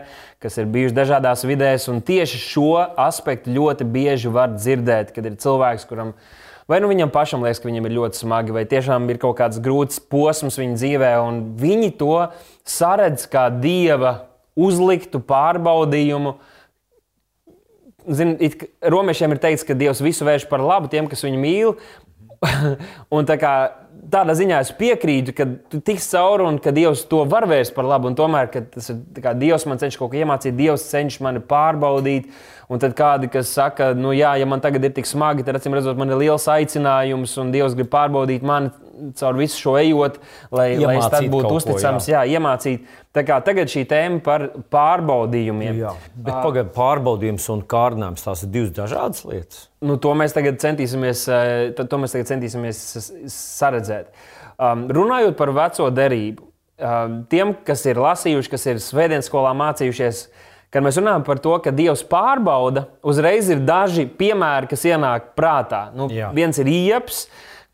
[0.44, 1.88] kas ir bijuši dažādās vidēs.
[2.06, 2.74] Tieši šo
[3.08, 6.14] aspektu ļoti bieži var dzirdēt, kad ir cilvēks, kuram
[6.68, 9.62] vai nu viņam pašam liekas, ka viņam ir ļoti smagi, vai tiešām ir kaut kāds
[9.64, 12.28] grūts posms viņa dzīvē, un viņi to
[12.68, 14.20] saredz kā dieva
[14.58, 16.38] uzliktu pārbaudījumu
[18.08, 21.76] zin, it, romiešiem ir teikts, ka Dievs visu vērš par labu tiem, kas viņu mīl.
[23.16, 23.54] un tā kā,
[24.12, 27.88] tādā ziņā es piekrītu, ka tu tiks cauri un ka Dievs to var vērst par
[27.88, 28.12] labu.
[28.18, 32.32] Tomēr tas ir kā, Dievs man cenšas kaut ko iemācīt, Dievs cenšas mani pārbaudīt.
[32.68, 35.78] Un tad kādi, kas saka, nu jā, ja man tagad ir tik smagi, tad acīm
[35.78, 38.74] redzot, man ir liels aicinājums un Dievs grib pārbaudīt mani.
[39.20, 40.20] Caur visu šo ejot,
[40.52, 42.24] lai, lai es tad Iemācīt būtu kaut ko, uzticams, jā.
[42.24, 42.88] jā, iemācīt.
[43.18, 45.80] Tā kā tagad šī tēma par pārbaudījumiem.
[45.82, 49.64] Jā, bet pagaidiet, pārbaudījums un kārdinājums tās ir divas dažādas lietas.
[49.86, 51.24] Nu, to mēs tagad centīsimies,
[51.78, 52.84] to mēs tagad centīsimies
[53.34, 54.12] saredzēt.
[54.58, 56.48] Um, runājot par veco derību,
[56.82, 60.24] um, tiem, kas ir lasījuši, kas ir svētdienas skolā mācījušies,
[60.74, 65.88] kad mēs runājam par to, ka Dievs pārbauda, uzreiz ir daži piemēri, kas ienāk prātā.
[65.96, 66.32] Nu, Jā.
[66.36, 67.28] viens ir ieps,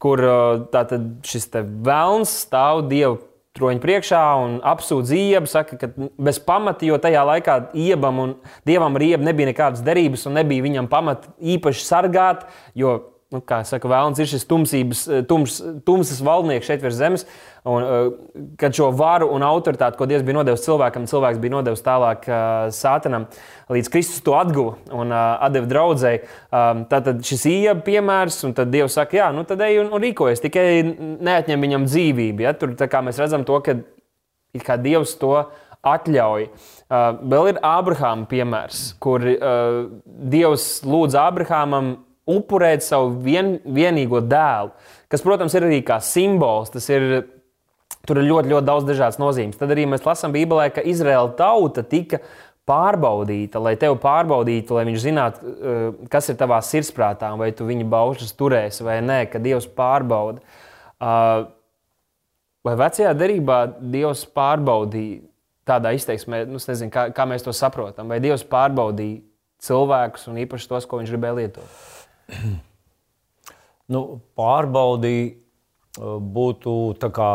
[0.03, 1.47] kur uh, tātad šis
[1.85, 3.21] vēlns stāv Dievu
[3.53, 8.35] troņa priekšā un apsūdz iebu, saka, ka bez pamata, jo tajā laikā iebam un
[8.65, 12.95] dievam ar iebu nebija nekādas derības un nebija viņam pamata īpaši sargāt, jo,
[13.34, 17.26] nu, kā saka, vēlns ir šis tumsības, tums, tumsas valdnieks šeit virs zemes.
[17.63, 21.84] Un, uh, kad šo varu un autoritāti, ko Dievs bija nodevis cilvēkam, cilvēks bija nodevis
[21.86, 23.30] tālāk uh, Sātanam,
[23.72, 26.22] līdz Kristus to atguva un uh, deva draudzēji.
[26.52, 30.04] Um, tad šis ieja piemērs, un tad Dievs saka, jā, nu tad ej un, un
[30.04, 30.67] rīkojies, tikai
[31.24, 32.46] neatņem viņam dzīvību.
[32.46, 32.56] Ja?
[32.60, 33.80] Tur mēs redzam to, ka
[34.62, 35.38] kā Dievs to
[35.84, 36.48] atļauj.
[36.93, 41.96] Uh, vēl ir Ābrahāma piemērs, kur uh, Dievs lūdz Ābrahamam
[42.29, 44.73] upurēt savu vien, vienīgo dēlu,
[45.12, 46.73] kas, protams, ir arī kā simbols.
[46.73, 47.23] Tas ir
[48.03, 49.55] Tur ir ļoti, ļoti daudz dažādas nozīmes.
[49.55, 52.17] Tad arī mēs lasām Bībelē, ka Izraēla tauta tika
[52.67, 57.88] pārbaudīta, lai tevi pārbaudītu, lai viņš zinātu, eh, kas ir tavā sirdsprātā, vai tu viņa
[57.88, 60.43] baušas turēsi vai nē, ka Dievs pārbauda.
[60.99, 61.47] Ah,
[62.63, 63.57] Vai vecajā derībā
[63.91, 65.19] Dievs pārbaudīja
[65.67, 69.19] tādā izteiksmē, nu, nezinu, kā, kā mēs to saprotam, vai Dievs pārbaudīja
[69.63, 71.81] cilvēkus un īpaši tos, ko viņš gribēja lietot?
[73.91, 73.99] Nu,
[74.39, 75.43] pārbaudīt
[76.33, 77.31] būtu tā kā,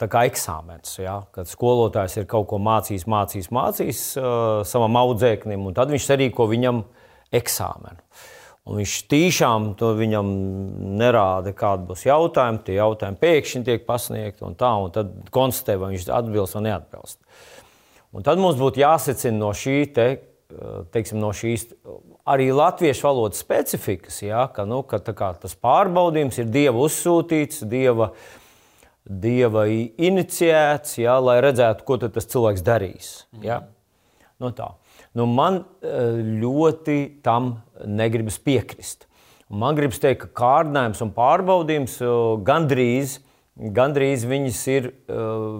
[0.00, 0.96] tā kā eksāmens.
[0.98, 1.18] Ja?
[1.34, 4.30] Kad skolotājs ir kaut ko mācījis, mācījis, mācījis uh,
[4.66, 6.82] savam audzēknim, un tad viņš sarīko viņam
[7.36, 8.00] eksāmenu.
[8.66, 10.30] Un viņš tiešām to viņam
[10.98, 12.64] nerāda, kāda būs jautājuma.
[12.66, 17.20] Tie jautājumi pēkšņi tiek pasniegti, un tā, un tad konstatē, vai viņš atbilst vai neatbilst.
[18.16, 20.08] Un tad mums būtu jāsecina no, šī te,
[20.90, 21.68] teiksim, no šīs
[22.26, 28.10] arī latviešu valodas specifikas, ja, ka, nu, ka kā, tas pārbaudījums ir dieva uzsūtīts, dieva,
[29.06, 33.12] dieva iniciēts, ja, lai redzētu, ko tas cilvēks darīs.
[33.44, 33.62] Ja.
[34.42, 34.74] Nu, tā.
[35.16, 39.06] nu, man ļoti tam negribas piekrist.
[39.46, 42.00] Man gribas teikt, ka kārdinājums un pārbaudījums
[42.44, 43.20] gandrīz,
[43.56, 44.90] gandrīz viņas ir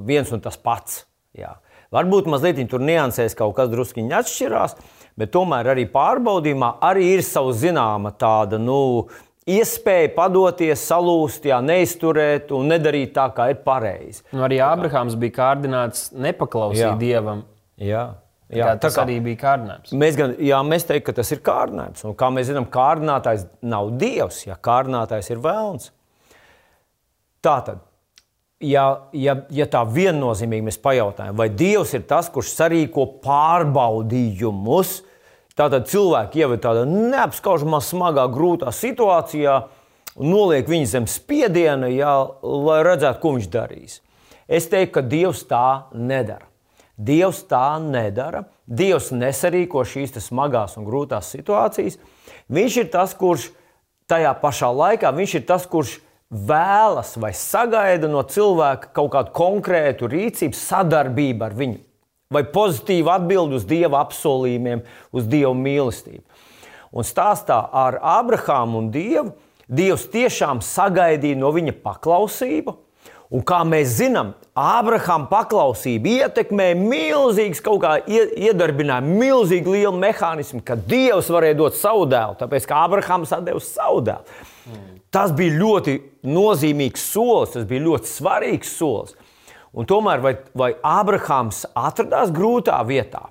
[0.05, 1.05] viens un tas pats.
[1.37, 1.55] Jā.
[1.95, 4.75] Varbūt mazliet tur niansēs kaut kas druskuļi atšķirās,
[5.19, 9.07] bet tomēr arī pārbaudījumā arī ir sava zināma tāda nu,
[9.47, 14.25] iespēja padoties, salūst, jā, neizturēt un nedarīt tā, kā ir pareizi.
[14.35, 16.95] Nu, arī Ābrahāms bija kārdināts nepaklausīt Jā.
[17.01, 17.45] Dievam.
[17.79, 18.07] Jā.
[18.47, 19.91] Jā, Jā, tas tā arī bija kārdinājums.
[19.99, 22.05] Mēs, gan, jā, mēs teiktu, ka tas ir kārdinājums.
[22.07, 25.89] Un, kā mēs zinām, kārdinātājs nav dievs, ja kārdinātājs ir vēlns.
[27.43, 27.81] Tā tad,
[28.61, 35.01] ja, ja, ja tā viennozīmīgi mēs pajautājam, vai dievs ir tas, kurš sarīko pārbaudījumus,
[35.57, 39.61] tad cilvēki jau ir tādā neapskaužamā, smagā, grūtā situācijā
[40.17, 44.01] un noliek viņu zem spiediena, jā, lai redzētu, ko viņš darīs.
[44.47, 46.47] Es teiktu, ka dievs tā nedara.
[46.97, 48.47] Dievs tā nedara.
[48.67, 51.99] Dievs nesarīko šīs smagās un grūtās situācijas.
[52.49, 53.51] Viņš ir tas, kurš
[54.11, 55.99] tajā pašā laikā viņš ir tas, kurš
[56.31, 61.79] vēlas vai sagaida no cilvēka kaut kādu konkrētu rīcību, sadarbību ar viņu,
[62.35, 64.83] vai pozitīvu atbildi uz Dieva apsolījumiem,
[65.15, 66.25] uz Dieva mīlestību.
[66.97, 69.35] Un stāstā ar Abrahāmu un Dievu,
[69.67, 72.77] Dievs tiešām sagaidīja no viņa paklausību.
[73.35, 80.63] Un kā mēs zinām, Ābrahāma paklausība ietekmēja milzīgas kaut kā ie- iedarbināja milzīgi lielu mehānismu,
[80.65, 84.39] ka Dievs varēja dot savu dēlu, tāpēc ka Ābrahāms atdeva savu dēlu.
[85.17, 85.95] Tas bija ļoti
[86.29, 89.15] nozīmīgs solis, tas bija ļoti svarīgs solis.
[89.73, 93.23] Un tomēr vai, vai Ābrahāms atradās grūtā vietā?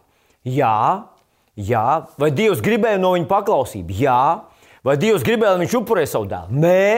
[0.50, 1.06] Jā,
[1.54, 1.86] jā.
[2.22, 3.94] Vai Dievs gribēja no viņa paklausību?
[4.02, 4.18] Jā.
[4.86, 6.58] Vai Dievs gribēja, lai viņš upurē savu dēlu?
[6.66, 6.90] Nē,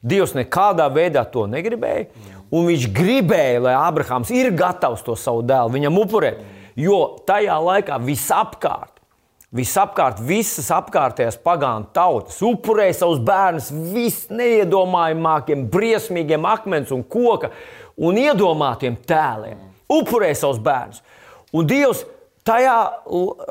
[0.00, 2.08] Dievs nekādā veidā to negribēja.
[2.48, 6.40] Un viņš gribēja, lai Ābrahāms ir gatavs to savu dēlu viņam upurēt.
[6.80, 8.99] Jo tajā laikā visapkārt,
[9.56, 17.50] visapkārt visas apkārtējās pagānu tautas upurēja savus bērnus visneiedomājamākiem, briesmīgiem akmens un koka
[17.98, 19.58] un iedomātiem tēliem.
[19.90, 21.02] Upurēja savus bērnus.
[21.56, 22.04] Un Dievs
[22.46, 22.76] tajā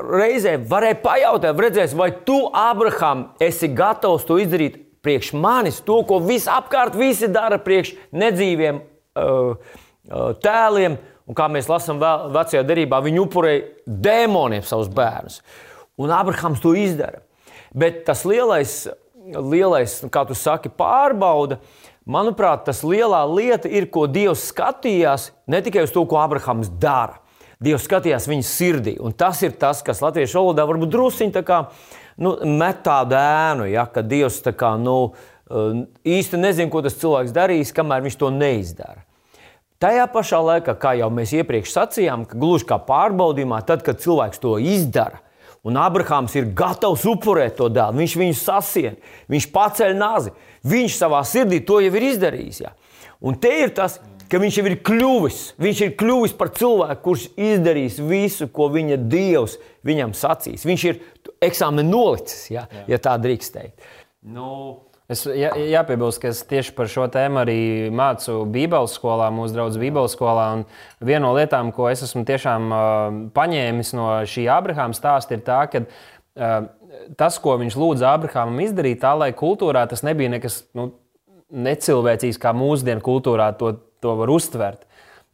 [0.10, 6.20] reizē varēja pajautāt, redzēs, vai tu, Abraham, esi gatavs to izdarīt priekš manis, to, ko
[6.24, 10.98] visapkārt visi dara priekš nedzīviem uh, uh, tēliem.
[11.30, 15.44] Un kā mēs lasām vecajā derībā, viņi upurēja dēmoniem savus bērnus.
[16.00, 17.22] Un Abrahams to izdara.
[17.76, 18.88] Bet tas lielais,
[19.36, 21.60] lielais kā tu saki, pārbauda,
[22.10, 27.20] Manuprāt, tas lielā lieta ir, ko Dievs skatījās ne tikai uz to, ko Abrahams dara.
[27.62, 28.96] Dievs skatījās viņa sirdī.
[29.04, 31.60] Un tas ir tas, kas latviešu valodā varbūt druskuļi tā kā
[32.18, 37.36] nu, met tādu ēnu, ja, ka Dievs kā, nu, uh, īsti nezina, ko tas cilvēks
[37.36, 39.04] darīs, kamēr viņš to neizdara.
[39.80, 44.58] Tajā pašā laikā, kā jau mēs iepriekš sacījām, gluži kā pārbaudījumā, tad, kad cilvēks to
[44.60, 45.22] izdara,
[45.68, 49.00] un Abrahāms ir gatavs upurēt to dēlu, viņš viņu sasien,
[49.32, 50.34] viņš paceļ nāzi,
[50.68, 52.62] viņš savā sirdī to jau ir izdarījis.
[52.64, 52.74] Ja?
[53.20, 57.26] Un te ir tas, ka viņš jau ir kļuvis, viņš ir kļuvis par cilvēku, kurš
[57.36, 60.68] izdarīs visu, ko viņa dievs viņam sacīs.
[60.68, 61.02] Viņš ir
[61.44, 62.86] eksāmenu nolicis, ja, Jā.
[62.94, 63.90] ja tā drīkst teikt.
[64.30, 64.50] Nu,
[65.10, 69.82] Es jā, jāpiebilst, ka es tieši par šo tēmu arī mācu Bībeles skolā, mūsu draugu
[69.82, 70.46] Bībeles skolā.
[71.02, 75.64] Viena no lietām, ko es esmu tiešām uh, paņēmis no šī Abrahama stāsta, ir tā,
[75.72, 76.70] ka uh,
[77.18, 80.92] tas, ko viņš lūdza Abrahamam izdarīt, tā lai kultūrā tas nebija nekas nu,
[81.50, 84.86] necilvēcīgs, kā mūsdienu kultūrā to, to var uztvert.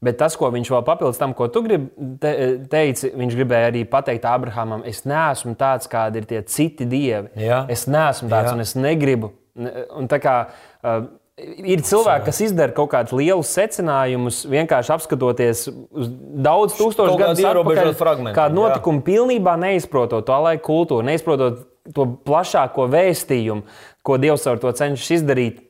[0.05, 1.91] Bet tas, ko viņš vēl papildus tam, ko tu grib,
[2.23, 2.31] te,
[2.71, 7.33] teici, viņš gribēja arī pateikt Abrahamam, es neesmu tāds, kādi ir tie citi dievi.
[7.43, 7.65] Jā.
[7.71, 8.55] Es neesmu tāds, Jā.
[8.55, 10.36] un es negribu Un tā kā,
[10.84, 11.06] uh,
[11.39, 16.10] ir cilvēki, kas izdara kaut kādus lielus secinājumus, vienkārši apskatoties uz
[16.46, 19.06] daudz tūkstošu gadu atpakaļ, kādu notikumu jā.
[19.12, 21.65] pilnībā neizprotot to laiku kultūru, neizprotot
[21.96, 23.68] to plašāko vēstījumu,
[24.06, 25.62] ko Dievs ar to cenšas izdarīt.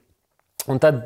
[0.65, 1.04] Un tad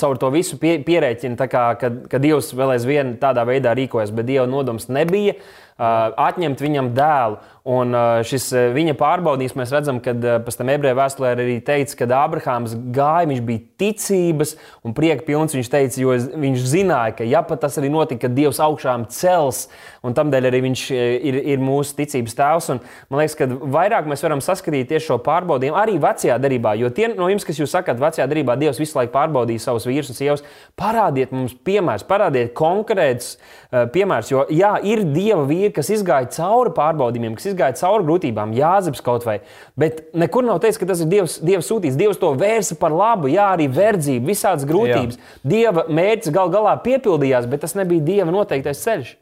[0.00, 4.26] caur to visu pie, pierēķina, kā, ka, ka Dievs vēl aizvien tādā veidā rīkojas, bet
[4.26, 5.44] Dieva nodoms nebija uh,
[5.78, 7.38] atņemt viņam dēlu.
[7.66, 7.90] Un
[8.22, 8.44] šis
[8.76, 13.40] viņa pārbaudījums, mēs redzam, ka pēc tam ebreju vēstulē arī teica, ka Ābrahāms gāja, viņš
[13.42, 14.54] bija ticības
[14.86, 15.56] un prieka pilns.
[15.56, 19.64] Viņš teica, jo viņš zināja, ka ja pat tas arī notika, kad Dievs augšām cels,
[20.06, 22.70] un tādēļ arī viņš ir, ir mūsu ticības tēvs.
[22.76, 26.76] Un, man liekas, ka vairāk mēs varam saskatīt tieši šo pārbaudījumu arī vecajā darbā.
[26.78, 30.14] Jo tie no jums, kas jūs sakat, vecajā darbā Dievs visu laiku pārbaudīja savus vīrus
[30.14, 30.46] un sievas,
[30.78, 34.30] parādiet mums piemērus, parādiet konkrētus uh, piemērus.
[34.30, 39.26] Jo jā, ir Dieva vīri, kas izgāja cauri pārbaudījumiem, kas izgāja cauri grūtībām, Jāzeps kaut
[39.26, 39.38] vai.
[39.78, 41.98] Bet nekur nav teikts, ka tas ir Dievs, Dievs sūtīts.
[41.98, 45.18] Dievs to vērsa par labu, jā, arī verdzība, visādas grūtības.
[45.18, 45.44] Jā.
[45.54, 49.14] Dieva mērķis gal galā piepildījās, bet tas nebija Dieva noteiktais ceļš.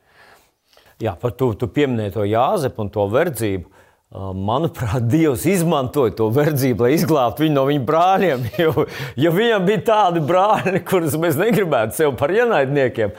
[1.02, 3.70] Jā, par to tu pieminēji to Jāzepu un to verdzību.
[4.14, 8.44] Manuprāt, Dievs izmantoja to verdzību, lai izglābtu viņu no viņa brāļiem.
[8.62, 8.84] Jo,
[9.18, 13.10] jo viņam bija tādi brāļi, kurus mēs negribētu sev par ienaidniekiem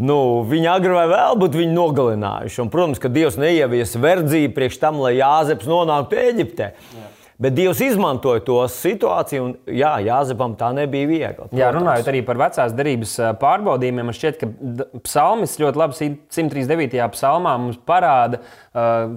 [0.00, 2.60] nu, viņi agri vai vēl būtu viņu nogalinājuši.
[2.64, 6.72] Un, protams, ka Dievs neievies verdzību priekš tam, lai Jāzeps nonāktu Eģiptē.
[6.96, 7.08] Jā.
[7.40, 11.36] Bet Dievs izmantoja to situāciju, un jā, Jāzepam tā nebija viegli.
[11.38, 11.56] Protams.
[11.56, 17.00] Jā, runājot arī par vecās derības pārbaudījumiem, man šķiet, ka psalmis ļoti labi 139.
[17.14, 18.42] psalmā mums parāda,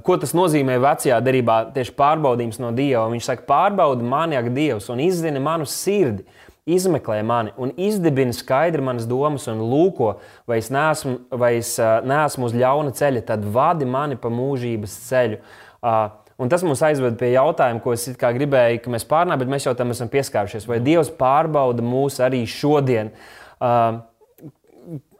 [0.07, 3.09] ko tas nozīmē vecajā derībā, tieši pārbaudījums no Dieva.
[3.11, 6.23] Viņš saka, pārbaudi mani, ak, Dievs, un izzini manu sirdi
[6.69, 10.13] izmeklē mani un izdibina skaidri manas domas un lūko,
[10.47, 14.95] vai es neesmu, vai es, uh, neesmu uz ļauna ceļa, tad vadi mani pa mūžības
[15.09, 15.41] ceļu.
[15.83, 16.05] Uh,
[16.39, 19.75] un tas mums aizved pie jautājuma, ko es gribēju, ka mēs pārnājam, bet mēs jau
[19.77, 20.67] tam esam pieskārušies.
[20.69, 23.11] Vai Dievs pārbauda mūs arī šodien?
[23.59, 23.99] Uh,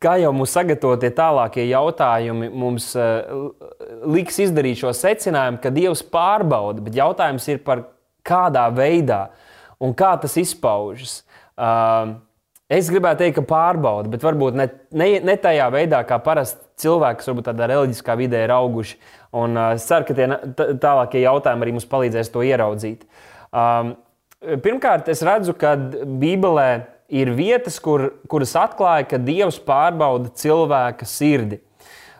[0.03, 3.51] kā jau mūsu sagatavotie tālākie jautājumi mums uh,
[4.12, 7.89] liks izdarīt šo secinājumu, ka Dievs pārbauda, bet jautājums ir par
[8.23, 9.27] kādā veidā
[9.84, 11.21] un kā tas izpaužas.
[11.60, 12.16] Uh,
[12.74, 17.20] es gribētu teikt, ka pārbauda, bet varbūt ne, ne, ne tajā veidā, kā parasti cilvēki,
[17.20, 18.98] kas varbūt tādā reliģiskā vidē ir auguši.
[19.42, 20.30] Un uh, es ceru, ka tie
[20.82, 23.06] tālākie jautājumi arī mums palīdzēs to ieraudzīt.
[23.54, 23.96] Um,
[24.66, 26.70] pirmkārt, es redzu, ka Bībelē
[27.13, 31.62] ir vietas, kur, kuras atklāja, ka Dievs pārbauda cilvēka sirdi.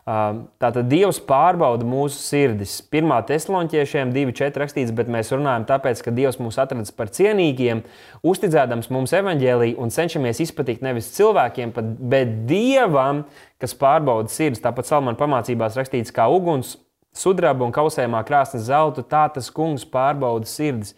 [0.04, 2.74] Tātad Dievs pārbauda mūsu sirdis.
[2.92, 7.86] Pirmā teslonķiešiem 2,4 rakstīts, bet mēs runājam tāpēc, ka Dievs mūs atradis par cienīgiem,
[8.28, 11.72] uzticēdams mums evaņģēlīju un cenšamies izpatikt nevis cilvēkiem,
[12.12, 13.24] bet Dievam,
[13.64, 14.64] kas pārbauda sirdis.
[14.66, 16.76] Tāpat Salmāna pamācībās rakstīts, kā uguns,
[17.16, 20.98] sudraba un kausējumā krāsnes zelta, tā tas kungs pārbauda sirdis.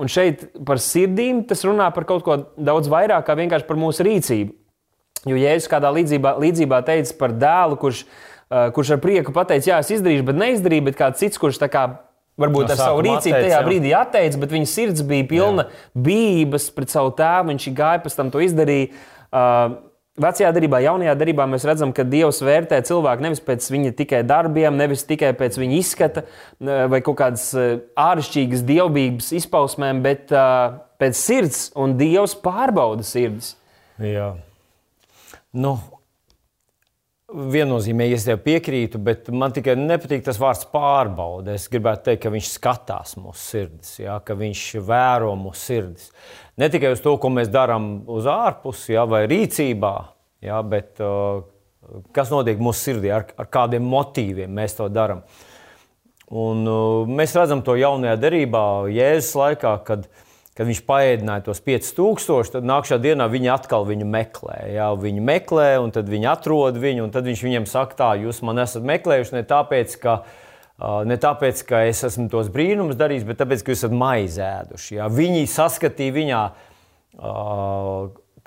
[0.00, 4.06] Un šeit par sirdīm tas runā par kaut ko daudz vairāk kā vienkārši par mūsu
[4.06, 4.59] rīcību.
[5.28, 9.80] Jo Jēzus kādā līdzībā, līdzībā teica par dēlu, kurš, uh, kurš ar prieku pateica, jā,
[9.82, 11.84] es izdarīšu, bet neizdarīju, bet kāds cits, kurš tā kā
[12.40, 13.66] varbūt no ar savu rīcību atteic, tajā jā.
[13.66, 15.84] brīdī atteicis, bet viņa sirds bija pilna jā.
[16.08, 18.90] bības pret savu tēvu, viņš gāja pēc tam to izdarīja.
[19.30, 19.78] Uh,
[20.20, 24.74] Vecajā darbā, jaunajā darbā mēs redzam, ka Dievs vērtē cilvēku nevis pēc viņa tikai darbiem,
[24.76, 26.24] nevis tikai pēc viņa izskata
[26.60, 33.54] vai kaut kādas āršķirīgas dievbijības izpausmēm, bet uh, pēc sirds, un Dievs pārbauda sirds.
[34.02, 34.34] Jā.
[35.58, 35.74] Nu,
[37.30, 41.54] viennozīmīgi es tev piekrītu, bet man tikai nepatīk tas vārds pārbaude.
[41.54, 46.08] Es gribētu teikt, ka viņš skatās mūsu sirdis, ja, ka viņš vēro mūsu sirdis.
[46.60, 49.94] Ne tikai uz to, ko mēs darām uz ārpusi ja, vai rīcībā,
[50.46, 51.42] ja, bet uh,
[52.16, 55.22] kas notiek mūsu sirdī, ar, ar kādiem motīviem mēs to darām.
[56.30, 61.62] Un, uh, mēs redzam to jaunajā derībā, Jēzus laikā, kad viņš kad viņš paēdināja tos
[61.64, 64.58] 5000, tad nākamā dienā viņi atkal viņu meklē.
[64.74, 68.42] Jā, viņi meklē, un tad viņi atrod viņu, un tad viņš viņiem saka, tā, jūs
[68.46, 70.20] man esat meklējuši ne tāpēc, ka.
[70.80, 74.94] Ne tāpēc, ka es esmu tos brīnumus darījis, bet tāpēc, ka jūs esat maizēduši.
[74.96, 75.08] Jā.
[75.12, 76.38] Viņi saskatīja viņā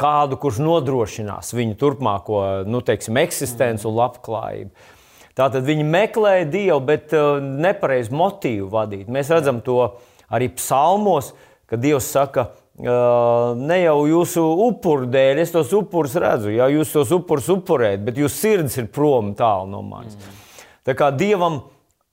[0.01, 4.89] kādu, kurš nodrošinās viņu turpmāko nu, teiksim, eksistenci un labklājību.
[5.37, 9.13] Tātad viņi meklēja Dievu, bet nepareizu motīvu vadīt.
[9.13, 9.77] Mēs redzam to
[10.33, 11.35] arī psalmos.
[11.35, 12.49] Uh, ka Dievs saka,
[12.79, 18.17] ne jau jūsu upuru dēļ, es tos upurus redzu, ja jūs tos upurus upurējat, bet
[18.17, 20.17] jūsu sirds ir prom tālu no manis.
[20.17, 20.41] Mm.
[20.89, 21.61] Tā kā Dievam,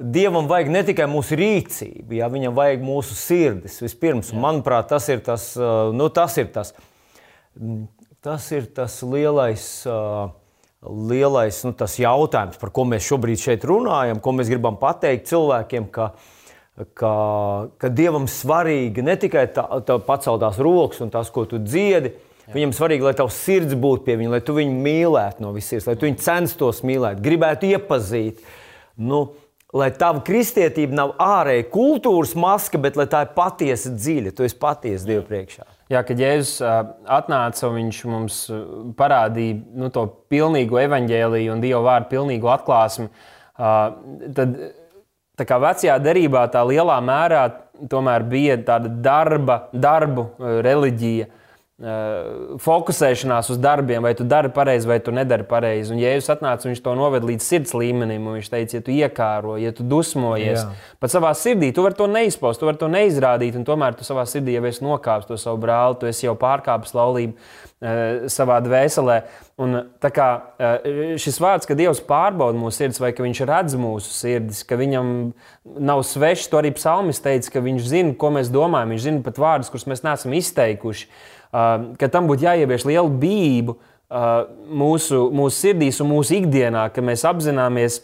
[0.01, 4.35] Dievam vajag ne tikai mūsu rīcību, ja viņam vajag mūsu sirdis vispirms.
[4.35, 5.53] Un, manuprāt, tas ir tas,
[5.97, 6.75] nu, tas ir tas,
[8.25, 9.71] tas, ir tas lielais.
[10.81, 16.07] Lielais nu, jautājums, par ko mēs šobrīd šeit runājam, ko mēs gribam pateikt cilvēkiem, ka
[16.15, 16.29] uh,
[16.95, 17.15] ka,
[17.81, 22.15] ka Dievam svarīgi ne tikai tā, tā paceltās rokas un tas, ko tu dziedi.
[22.47, 22.55] Jā.
[22.57, 25.97] Viņam svarīgi, lai tavs sirds būtu pie viņa, lai tu viņu mīlētu no visas, lai
[25.99, 28.41] tu viņu censtos mīlēt, gribētu iepazīt.
[29.01, 29.29] Nu,
[29.77, 34.59] lai tava kristietība nav ārēja kultūras maska, bet lai tā ir patiesa dziļa, tu esi
[34.61, 35.69] patiesa Dieva priekšā.
[35.91, 36.59] Jā, kad Jēzus
[37.11, 38.41] atnāca un viņš mums
[38.99, 43.09] parādīja nu, to pilnīgo evaņģēliju un Dieva vārdu pilnīgu atklāsmi,
[43.59, 44.59] tad
[45.41, 47.47] Tā kā vecajā derībā tā lielā mērā
[47.89, 51.29] tomēr bija tāda darba, darbu eh, reliģija,
[51.81, 55.95] fokusēšanās uz darbiem, vai tu dari pareizi, vai tu nedari pareizi.
[55.95, 58.27] Un Jēzus atnāca viņš to noved līdz sirds līmenim.
[58.35, 60.67] Viņš teica, ja tu iekāro, ja tu dusmojies,
[61.01, 64.27] pat savā sirdī, tu vari to neizpaust, tu vari to neizrādīt, un tomēr tu savā
[64.29, 69.19] sirdī jau esi nokāpis to savu brāli, tu esi jau pārkāpis laulību uh, savā dvēselē.
[69.61, 70.29] Un, kā,
[70.61, 74.77] uh, šis vārds, ka Dievs pārbauda mūsu sirdis, vai ka Viņš redz mūsu sirdis, ka
[74.81, 75.11] Viņam
[75.81, 79.41] nav svešs, to arī psalmis teica, ka Viņš zina, ko mēs domājam, Viņš zina pat
[79.41, 81.09] vārdus, kurus mēs neesam izteikuši.
[81.09, 87.03] Uh, ka tam būtu jāievieš liela bība uh, mūsu, mūsu sirdīs un mūsu ikdienā, ka
[87.05, 88.01] mēs apzināmies,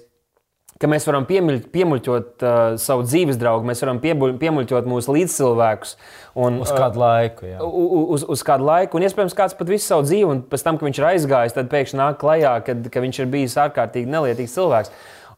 [0.82, 5.94] ka mēs varam piemuļ, piemuļķot uh, savu dzīves draugu, mēs varam piemuļ, piemuļķot mūsu līdzcilvēkus.
[6.36, 7.48] Un, uz kādu laiku.
[7.48, 7.62] Jā.
[7.62, 10.90] Uz, uz kādu laiku, un iespējams, kāds pat visu savu dzīvi, un pēc tam, kad
[10.90, 14.92] viņš ir aizgājis, tad pēkšņi nāk klajā, kad, ka viņš ir bijis ārkārtīgi nelietīgs cilvēks.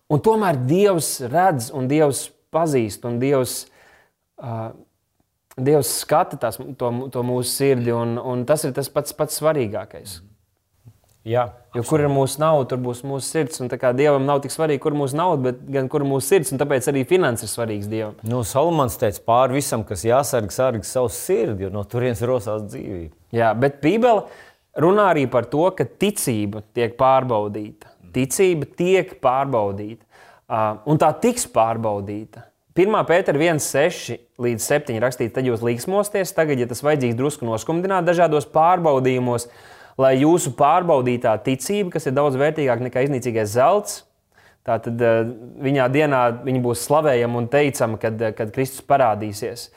[0.09, 3.67] Un tomēr Dievs redz, un Dievs pazīst, un Dievs.
[4.39, 4.71] Uh,
[5.59, 10.21] Dievs skata tās, to, to mūsu sirdi, un, un tas ir tas pats, pats svarīgākais.
[11.29, 11.43] Jā,
[11.77, 13.61] jo kur ir mūsu nauda, tur būs mūsu sirds.
[13.61, 16.55] Un Dievam nav tik svarīgi, kur mūsu nauda, bet gan kur mūsu sirds.
[16.57, 18.15] Tāpēc arī finanses ir svarīgas Dievam.
[18.25, 23.13] Nu, Salamans teica, pāri visam, kas jāsargā, sargā savu sirdi, jo no turienes rosās dzīvība.
[23.37, 24.25] Jā, bet Bībele
[24.81, 27.93] runā arī par to, ka ticība tiek pārbaudīta.
[28.15, 30.07] Ticība tiek pārbaudīta.
[30.49, 32.47] Uh, un tā tiks pārbaudīta.
[32.79, 32.95] 1.
[33.05, 38.47] pētera 1,6 līdz 7 rakstīts, tad jūs līksmosties, tagad, ja tas vajadzīgs drusku noskumdināt dažādos
[38.55, 39.49] pārbaudījumos,
[39.99, 44.03] lai jūsu pārbaudītā ticība, kas ir daudz vērtīgāka nekā iznīcīgais zelts,
[44.69, 45.23] tātad eh,
[45.67, 49.69] viņā dienā viņa būs slavējama un teicama, kad, eh, kad Kristus parādīsies.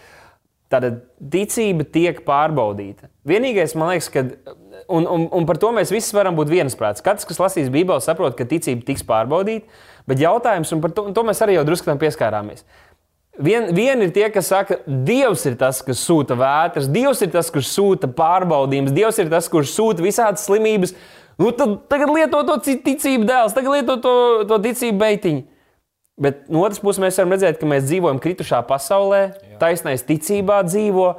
[0.72, 1.02] Tātad
[1.34, 3.10] ticība tiek pārbaudīta.
[3.28, 4.24] Vienīgais, man liekas, ka,
[4.88, 7.04] un, un, un par to mēs visi varam būt viensprāts.
[7.04, 9.68] Katrs, kas lasīs Bībeli, saprot, ka ticība tiks pārbaudīta,
[10.08, 12.64] bet jautājums, un par to, un to mēs arī jau drusku pieskārāmies.
[13.40, 17.48] Vien, vien ir tie, kas saka, Dievs ir tas, kas sūta vētras, Dievs ir tas,
[17.54, 20.92] kurš sūta pārbaudījumus, Dievs ir tas, kurš sūta visādas slimības.
[21.40, 24.16] Nu, tad, tagad lieto to ticību dēls, tagad lieto to,
[24.50, 25.46] to ticību beitiņu.
[26.22, 29.56] Bet no otras puses, mēs varam redzēt, ka mēs dzīvojam kritušā pasaulē, Jā.
[29.64, 31.14] taisnais ticībā dzīvo.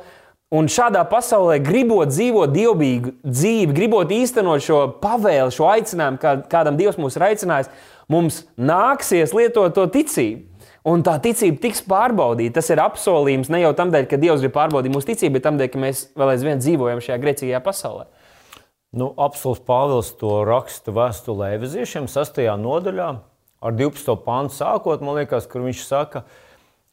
[0.53, 6.77] Un šādā pasaulē, gribot dzīvot dievbijīgu dzīvi, gribot īstenot šo pavēli, šo aicinājumu, kā, kādam
[6.77, 7.73] Dievs mūs ir aicinājis,
[8.13, 10.51] mums nāksies lietot to ticību.
[10.89, 12.57] Un tā ticība tiks pārbaudīta.
[12.59, 15.61] Tas ir apsolījums ne jau tam dēļ, ka Dievs grib pārbaudīt mūsu ticību, bet tam
[15.61, 18.09] dēļ, ka mēs vēl aizvien dzīvojam šajā grēcīgajā pasaulē.
[18.99, 22.43] Nu, Apsolus Pāvils to raksta vēstulē Eveziešiem, 6.
[22.61, 23.07] nodaļā,
[23.62, 24.18] ar 12.
[24.26, 26.24] pāntu sākot, man liekas, kur viņš saka,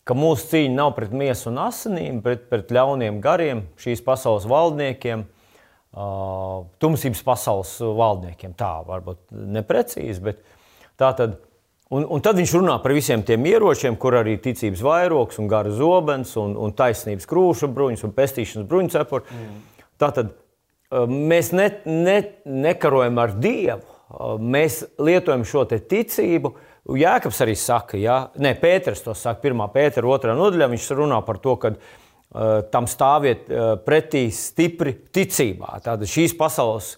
[0.08, 5.26] ka mūsu cīņa nav pret miesu un asinīm, bet pret ļauniem gariem, šīs pasaules valdniekiem,
[5.26, 8.54] uh, tumsības pasaules valdniekiem.
[8.58, 9.26] Tā varbūt
[9.58, 10.46] neprecīzi, bet
[11.02, 11.40] tā tad
[11.90, 15.72] Un, un tad viņš runā par visiem tiem ieročiem, kur arī ticības vairogs, un gara
[15.74, 19.26] zobens, un, un taisnības krūša bruņas un pestīšanas bruņu cepuri.
[19.34, 19.88] Mm.
[20.00, 20.36] Tātad
[21.10, 23.98] mēs ne, ne, nekarojam ar Dievu,
[24.42, 26.54] mēs lietojam šo ticību.
[26.90, 29.66] Jēkabs arī saka, ja, ne Pēters to saka, 1.
[29.74, 30.34] Pētera 2.
[30.38, 30.70] nodaļā.
[30.72, 35.78] Viņš runā par to, ka uh, tam stāviet uh, pretī stipri ticībā.
[35.86, 36.96] Tātad šīs pasaules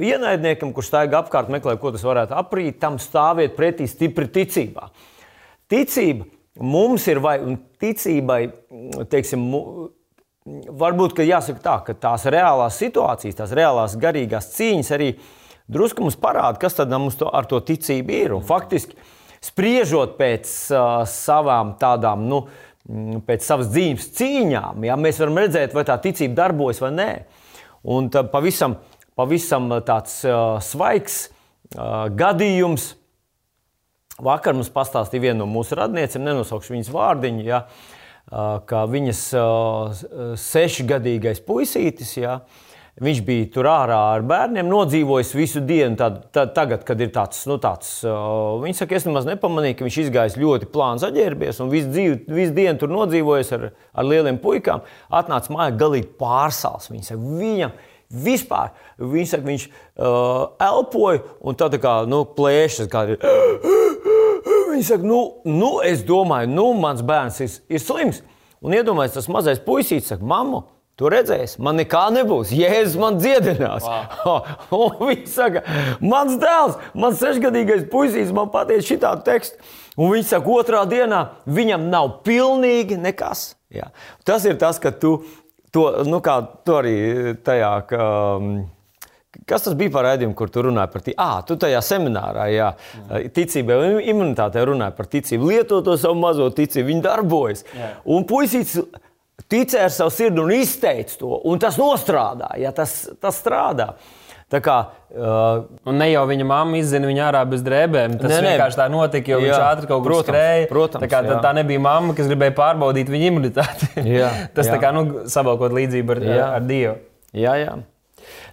[0.00, 4.88] ienaidniekam, kurš staigā apkārt, meklē, ko tas varētu aprīt, tam stāviet pretī stipri ticībā.
[5.72, 6.26] Ticība
[6.60, 7.36] mums ir, vai
[7.82, 8.40] ticībai,
[9.12, 9.46] teiksim,
[10.82, 15.12] varbūt jāsaka tā, ka tās reālās situācijas, tās reālās garīgās cīņas arī
[15.72, 18.36] drusku mums parāda, kas tad mums to, ar to ticību ir.
[18.36, 18.96] Un faktiski,
[19.42, 22.44] spriežot pēc uh, savām tādām, nu,
[23.26, 27.10] pēc savas dzīves cīņām, ja, mēs varam redzēt, vai tā ticība darbojas vai nē.
[27.92, 28.76] Un pavisam,
[29.18, 32.92] pavisam tāds uh, svaigs uh, gadījums.
[34.22, 37.44] Vakar mums pastāstīja viena no mūsu radniecēm, nenosaukšu viņas vārdiņu.
[37.48, 38.00] Ja, uh,
[38.30, 39.22] ka viņas
[40.40, 42.38] sešgadīgais puisītis, ja,
[43.02, 45.96] viņš bija tur ārā ar bērniem, nodzīvojis visu dienu.
[46.00, 50.00] Tad, tad, tagad, kad ir tāds, nu, tāds viņš saka, es nemaz nepamanīju, ka viņš
[50.06, 54.84] izgājis ļoti plāns aģērbies un visu, dzīvi, visu dienu tur nodzīvojis ar, ar lieliem puikām.
[55.12, 56.92] Atnāca mājā galīgi pārsāls.
[56.92, 57.80] Viņa saka, viņam
[58.12, 62.90] vispār, viņš, saka, viņš uh, elpoja un tā, tā kā nu, plēšas.
[62.92, 63.18] Kā ir,
[64.72, 68.22] Viņa saka, nu, nu, es domāju, nu, mans bērns ir, ir slims.
[68.62, 70.62] Un iedomājieties, tas mazais puisītis saka, mamma,
[70.98, 72.52] tu redzēsi, man nekā nebūs.
[72.56, 73.84] Jēzus man dziedinās.
[73.84, 74.46] Wow.
[74.78, 75.64] un viņš saka,
[76.00, 79.72] mans dēls, mans sešgadīgais puisītis man pateica šitādu tekstu.
[79.98, 83.50] Un viņš saka, otrā dienā viņam nav pilnīgi nekas.
[83.72, 83.90] Jā.
[84.28, 85.18] Tas ir tas, ka tu
[85.74, 86.94] to, nu, kā tu arī
[87.44, 87.74] tajā.
[87.90, 88.06] Ka,
[88.38, 88.62] um,
[89.48, 91.16] Kas tas bija par raidījumu, kur tu runāji par ticību?
[91.24, 92.66] Ah, tu tajā seminārā, jā,
[93.00, 93.30] mm.
[93.32, 95.48] ticībai un imunitātei runāji par ticību.
[95.48, 97.64] Lieto to savu mazo ticību, viņi darbojas.
[97.72, 97.88] Jā.
[98.12, 98.76] Un puisīts
[99.48, 102.92] ticēja ar savu sirdi un izteica to, un tas nostrādā, ja tas,
[103.24, 103.94] tas strādā.
[104.52, 104.74] Tā kā,
[105.16, 108.18] uh, un ne jau viņa mamma izzina viņu ārā bez drēbēm.
[108.20, 110.66] Tas ne, vienkārši tā notika, jo jā, viņš ātri kaut kur skrēja.
[110.68, 113.88] Protams, tā, kā, tā, tā nebija mamma, kas gribēja pārbaudīt viņa imunitāti.
[114.04, 114.74] Jā, tas jā.
[114.74, 116.50] tā kā nu, savalkot līdzību ar, jā.
[116.58, 116.98] ar Dievu.
[117.32, 117.78] Jā, jā.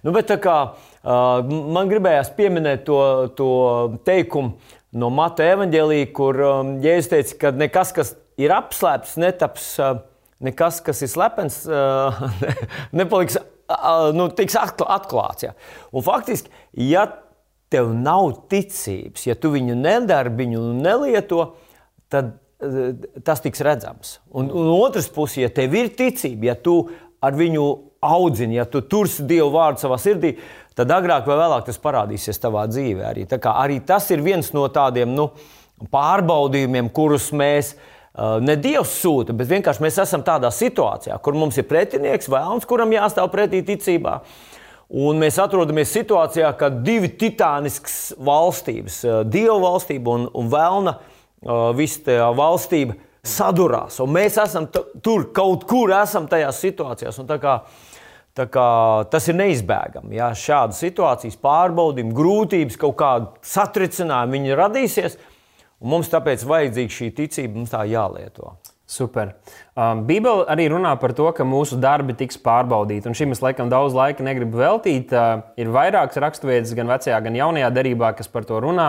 [0.00, 3.00] Nu, bet, kā, uh, man gribējās pieminēt to,
[3.36, 3.52] to
[4.08, 4.56] teikumu
[4.96, 10.00] no Mata evanģēlīja, kur um, Jēzus teica, ka nekas, kas ir apslēpts, netaps, uh,
[10.48, 12.24] nekas, kas ir slepens, uh,
[13.02, 13.36] nepaliks,
[14.16, 15.46] nu, tiks atklāts.
[15.46, 15.54] Ja.
[15.92, 16.52] Un faktiski,
[16.90, 17.06] ja
[17.70, 21.52] tev nav ticības, ja tu viņu nedari, viņu nelieto,
[22.10, 22.36] tad
[23.24, 24.18] tas tiks redzams.
[24.36, 26.82] Un, un otrs puses, ja tev ir ticība, ja tu
[27.24, 27.68] ar viņu
[28.04, 30.34] audzini, ja tu tursi Dievu vārdu savā sirdī,
[30.76, 33.06] tad agrāk vai vēlāk tas parādīsies tavā dzīvē.
[33.12, 35.30] Arī, arī tas ir viens no tādiem nu,
[35.92, 37.89] pārbaudījumiem, kurus mēs uh,
[38.44, 42.94] ne Dievs sūta, bet vienkārši mēs esam tādā situācijā, kur mums ir pretinieks, vēlams, kuram
[42.94, 44.20] jāstāv pretī ticībā.
[45.00, 50.96] Un mēs atrodamies situācijā, kad divi titāniskas valstības, uh, Dieva valstība un, un Vēlna
[51.78, 54.00] visa valstība, sadurās.
[54.02, 57.16] Un mēs esam tur, kaut kur esam tajās situācijās.
[57.28, 57.78] Tā kā uh,
[58.30, 60.14] Kā, tas ir neizbēgami.
[60.14, 65.16] Ja šādas situācijas, pārbaudījumi, grūtības, kaut kāda satricinājuma viņi radīsies,
[65.80, 68.54] un mums tāpēc vajadzīga šī ticība, mums tā jālieto.
[68.90, 69.36] Super.
[69.78, 73.06] Um, Bībele arī runā par to, ka mūsu darbi tiks pārbaudīti.
[73.06, 75.14] Un šim es laikam daudz laika negribu veltīt.
[75.14, 78.88] Uh, ir vairākas raksturvietas, gan vecajā, gan jaunajā derībā, kas par to runā.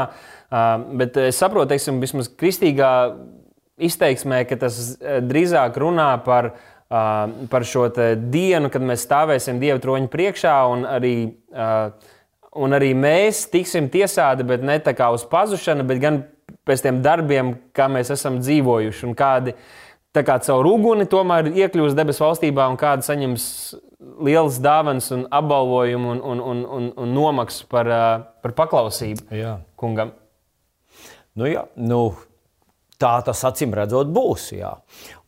[0.49, 2.91] Uh, bet es saprotu, teiksim, vismaz kristīgā
[3.77, 7.85] izteiksmē, ka tas uh, drīzāk runā par uh, par šo
[8.17, 11.15] dienu, kad mēs stāvēsim Dieva troņa priekšā, un arī,
[12.59, 16.19] un arī mēs tiksim tiesāti, bet ne tā kā uz pazušanu, bet gan
[16.67, 19.55] pēc tiem darbiem, kā mēs esam dzīvojuši, un kādi
[20.15, 23.45] tā kā caur uguni tomēr iekļūs debesu valstībā, un kāda saņems
[24.25, 27.91] lielas dāvanas un apbalvojumu un, un, un, un, un nomaksu par,
[28.43, 29.55] par paklausību jā.
[29.79, 30.15] kungam.
[31.37, 32.09] Nu, jā, nu,
[33.01, 34.51] Tā tas acīm redzot būs.
[34.53, 34.75] Jā.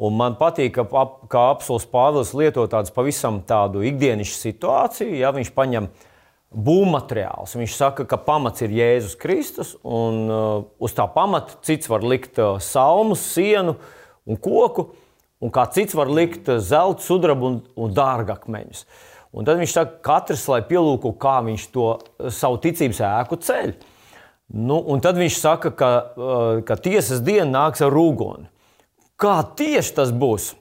[0.03, 5.15] Un man patīk, ka, ap, ka apelsīns Pāvils lieto tādu pavisam tādu ikdienišķu situāciju.
[5.17, 5.87] Ja viņš paņem
[6.53, 12.05] būvmateriālus, viņš saka, ka pamats ir Jēzus Kristus, un uh, uz tā pamata cits var
[12.05, 13.75] likt uh, salmus, sienu
[14.29, 14.91] un koku,
[15.43, 18.85] un kā cits var likt uh, zelta, sudrabu un, un dārgakmeņus.
[19.33, 23.73] Un tad viņš saka, katrs lai pielūko, kā viņš to uh, savu ticības ēku ceļ.
[24.53, 28.45] Nu, un tad viņš saka, ka, uh, ka tiesas diena nāks ar rūgoni.
[29.17, 30.51] Kā tieši tas būs?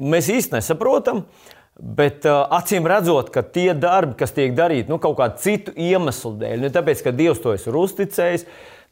[0.00, 1.26] Mēs īstenībā nesaprotam,
[1.80, 6.34] Bet uh, acīm redzot, ka tie darbi, kas tiek darīti nu, kaut kādu citu iemeslu
[6.42, 8.44] dēļ, ne tāpēc, ka Dievs to ir uzticējis,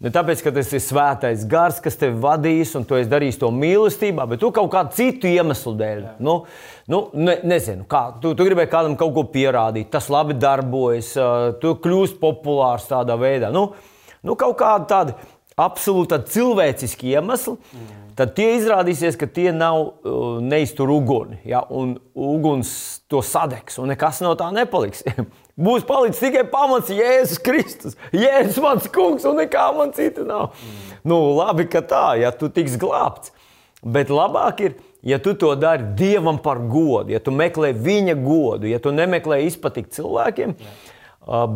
[0.07, 3.53] ne tāpēc, ka tas ir svētais gars, kas tevi vadīs un tu esi darījis to
[3.53, 6.03] mīlestībā, bet tu kaut kādu citu iemeslu dēļ.
[6.07, 6.14] Jā.
[6.24, 6.39] Nu,
[6.89, 11.53] nu, ne, nezinu, kā, tu, tu gribēji kādam kaut ko pierādīt, tas labi darbojas, uh,
[11.61, 13.53] tu kļūsi populārs tādā veidā.
[13.53, 13.68] Nu,
[14.24, 15.18] nu, kaut kāda tāda
[15.61, 17.59] absolūti cilvēciski iemesli.
[17.59, 21.38] Mm tad tie izrādīsies, ka tie nav uh, neiztur uguni.
[21.46, 21.62] Ja?
[21.70, 22.70] Un uguns
[23.10, 25.04] to sadegs, un nekas no tā nepaliks.
[25.68, 27.96] Būs palicis tikai pamats Jēzus Kristus.
[28.14, 30.52] Jēzus mans kungs, un nekā man cita nav.
[30.52, 30.92] Mm.
[31.10, 33.34] Nu, labi, ka tā, ja tu tiks glābts.
[33.82, 38.66] Bet labāk ir, ja tu to dari Dievam par godu, ja tu meklē viņa godu,
[38.70, 40.54] ja tu nemeklē izpatikt cilvēkiem.
[40.58, 40.94] Uh,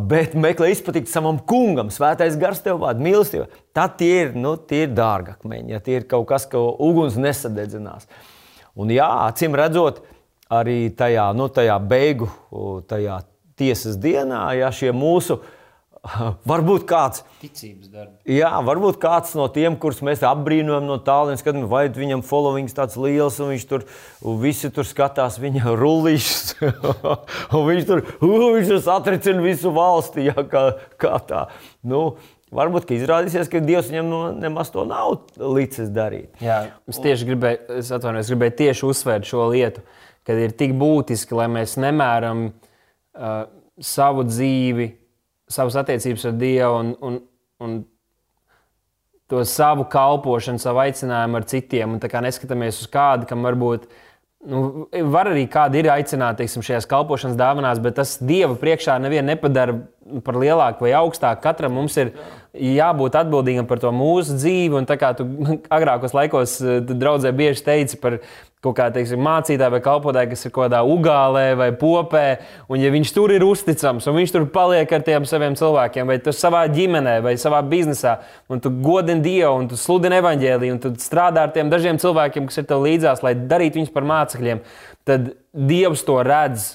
[0.09, 3.47] bet meklē izpatikt savam kungam, svētais gars tev vada mīlestība.
[3.73, 8.05] Tad tie ir, nu, tie ir dārgakmeņi, ja tie ir kaut kas, ko uguns nesadedzinās.
[8.77, 10.03] Un jā, acīm redzot,
[10.53, 12.29] arī tajā, nu, tajā beigu,
[12.89, 13.19] tajā
[13.57, 15.51] tiesas dienā, ja šie mūsu uh,
[16.51, 17.21] Varbūt kāds,
[18.27, 22.97] jā, varbūt kāds no tiem, kurus mēs apbrīnojam no tālruņa, skatāmies, vai viņam followings tāds
[22.99, 23.85] liels, un viņš tur
[24.41, 26.57] visi tur skatās viņa rullīšus,
[27.55, 30.65] un viņš tur, viņš tur satricina visu valsti, jā, kā,
[30.99, 31.47] kā tā.
[31.87, 32.05] Nu,
[32.53, 36.35] Varbūt izrādīsies, ka Dievs viņam no, nemaz to nav licis darīt.
[36.37, 39.81] Jā, es tieši gribēju, es atvainojos, gribēju tieši uzsvērt šo lietu,
[40.21, 43.31] ka ir tik būtiski, lai mēs nemēram uh,
[43.81, 44.85] savu dzīvi
[45.53, 47.19] savas attiecības ar Dievu un, un,
[47.63, 47.81] un
[49.31, 51.95] to savu kalpošanu, savu aicinājumu ar citiem.
[51.95, 53.87] Un neskatāmies uz kādu, kam varbūt.
[54.43, 59.29] Nu, var arī kādi ir aicināti teiksim, šajās kalpošanas dāvanās, bet tas Dieva priekšā nevienu
[59.29, 59.77] nepadara
[60.25, 61.39] par lielāku vai augstāku.
[61.45, 62.11] Katram mums ir
[62.51, 64.75] jābūt atbildīgam par to mūsu dzīvi.
[64.81, 65.29] Un tā kā tu
[65.77, 68.19] agrākos laikos, eh, draudzē, bieži teici par
[68.63, 72.25] kaut kā teiksim, mācītāja vai kalpotāja, kas ir kaut kādā ugālē vai popē,
[72.71, 76.19] un ja viņš tur ir uzticams, un viņš tur paliek ar tiem saviem cilvēkiem, vai
[76.23, 78.17] tas savā ģimenē, vai savā biznesā,
[78.51, 82.47] un tu godini Dievu, un tu sludini evaņģēliju, un tu strādā ar tiem dažiem cilvēkiem,
[82.47, 84.63] kas ir tev līdzās, lai darītu viņus par mācekļiem,
[85.07, 86.71] tad Dievs to redz.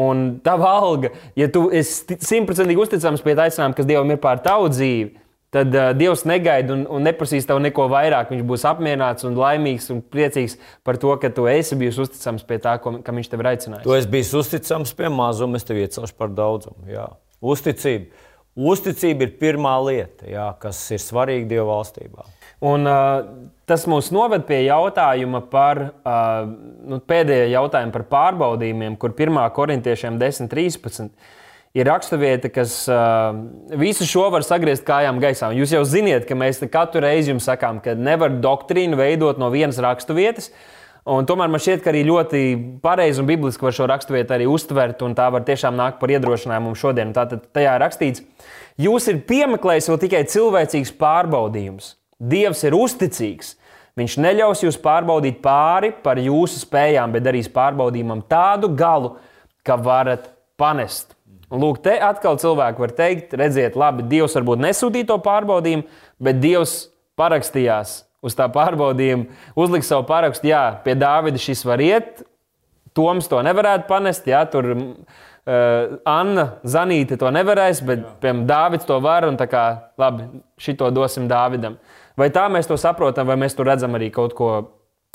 [0.00, 4.40] Un tava alga, ja tu esi simtprocentīgi uzticams pie tā aicinājuma, kas Dievam ir pār
[4.40, 5.10] tavu dzīvi,
[5.52, 8.32] tad uh, Dievs negaida un, un neprasīs tev neko vairāk.
[8.32, 12.60] Viņš būs apmierināts un laimīgs un priecīgs par to, ka tu esi bijis uzticams pie
[12.62, 13.86] tā, ko, kam viņš tev ir aicinājis.
[13.86, 16.88] Tu esi bijis uzticams pie mazuma, es tev iecelšu par daudzumu.
[16.90, 17.08] Jā.
[17.42, 18.28] Uzticība.
[18.52, 22.26] Uzticība ir pirmā lieta, jā, kas ir svarīga Dieva valstībā.
[22.68, 26.44] Un, uh, tas mūs noved pie jautājuma par uh,
[26.86, 29.40] nu, pēdējo jautājumu par pārbaudījumiem, kur 1.
[29.56, 31.08] korintiešiem 10.13
[31.76, 33.32] ir raksturvieta, kas uh,
[33.80, 35.48] visu šo var sagriezt kājām gaisā.
[35.50, 39.48] Un jūs jau zināt, ka mēs katru reizi jums sakām, ka nevar doktrīnu veidot no
[39.54, 40.50] vienas raksturvietas.
[41.08, 42.40] Un tomēr man šķiet, ka arī ļoti
[42.84, 46.70] pareizi un bibliski var šo raksturvietu arī uztvert, un tā var tiešām nākt par iedrošinājumu
[46.70, 47.10] mums šodien.
[47.16, 48.22] Tātad tajā rakstīts,
[48.78, 51.96] jūs ir piemeklējis vēl tikai cilvēcīgs pārbaudījums.
[52.22, 53.56] Dievs ir uzticīgs.
[53.98, 59.16] Viņš neļaus jūs pārbaudīt pāri par jūsu spējām, bet darīs pārbaudījumam tādu galu,
[59.66, 61.16] ka varat panest.
[61.52, 65.84] Lūk, te atkal cilvēki var teikt, redziet, labi, Dievs varbūt nesūtīja to pārbaudījumu,
[66.22, 66.76] bet Dievs
[67.20, 69.28] parakstījās uz tā pārbaudījuma,
[69.58, 70.48] uzlika savu parakstu.
[70.48, 72.22] Jā, pie Dāvida šis var iet,
[72.92, 74.26] Toms to nevarētu panest.
[74.28, 79.24] Jā, tur uh, Anna Zanīte to nevarēs, bet piemēram Dāvids to var.
[79.28, 79.64] Un tā kā
[80.00, 80.28] labi,
[80.60, 81.78] šito dosim Dāvidam.
[82.20, 84.50] Vai tā mēs to saprotam, vai mēs tur redzam arī kaut ko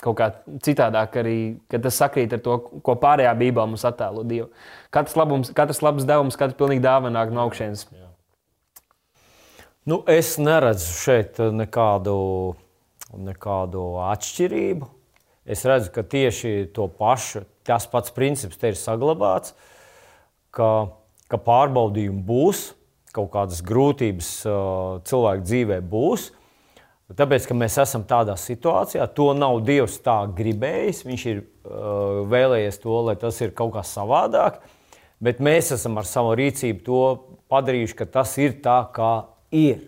[0.02, 0.28] kaut kā
[0.66, 1.38] citādāk, arī
[1.74, 4.52] tas sakrīt ar to, ko pārējā Bībelē mums attēlo Dievu.
[4.94, 7.88] Katrs, labums, katrs labs devums, katrs pilnīgi dāvana nāk no augšas.
[9.88, 12.18] Nu, es neredzu šeit nekādu,
[13.16, 14.90] nekādu atšķirību.
[15.48, 19.56] Es redzu, ka tieši pašu, tas pats princips te ir saglabāts,
[20.52, 20.92] ka,
[21.32, 22.74] ka pārbaudījumi būs,
[23.16, 26.28] kaut kādas grūtības uh, cilvēku dzīvē būs.
[27.08, 31.06] Tāpēc, ka mēs esam tādā situācijā, to nav Dievs tā gribējis.
[31.08, 34.58] Viņš ir uh, vēlējies to, lai tas ir kaut kā savādāk,
[35.24, 37.04] bet mēs esam ar savu rīcību to
[37.48, 39.14] padarījuši, ka tas ir tā, kā
[39.56, 39.86] ir.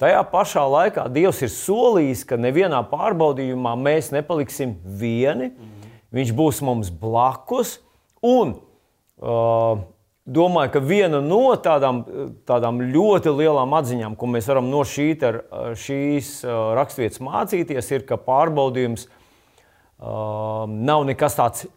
[0.00, 5.50] Tajā pašā laikā Dievs ir solījis, ka nevienā pārbaudījumā mēs nepaliksim vieni.
[6.14, 7.80] Viņš būs mums blakus.
[8.22, 8.54] Un,
[9.18, 9.82] uh,
[10.26, 12.02] domāju, ka viena no tādām,
[12.48, 15.42] tādām ļoti lielām atziņām, ko mēs varam no šī, ar,
[15.78, 16.40] šīs
[16.76, 21.68] raksturvietas mācīties, ir, ka pārbaudījums uh, nav nekas tāds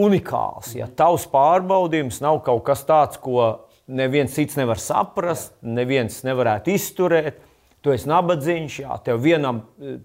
[0.00, 0.74] unikāls.
[0.78, 7.40] Ja tavs pārbaudījums nav kaut kas tāds, ko neviens cits nevar saprast, neviens nevarētu izturēt.
[7.80, 9.62] Tu esi nabadzīgs, jā, tev vienam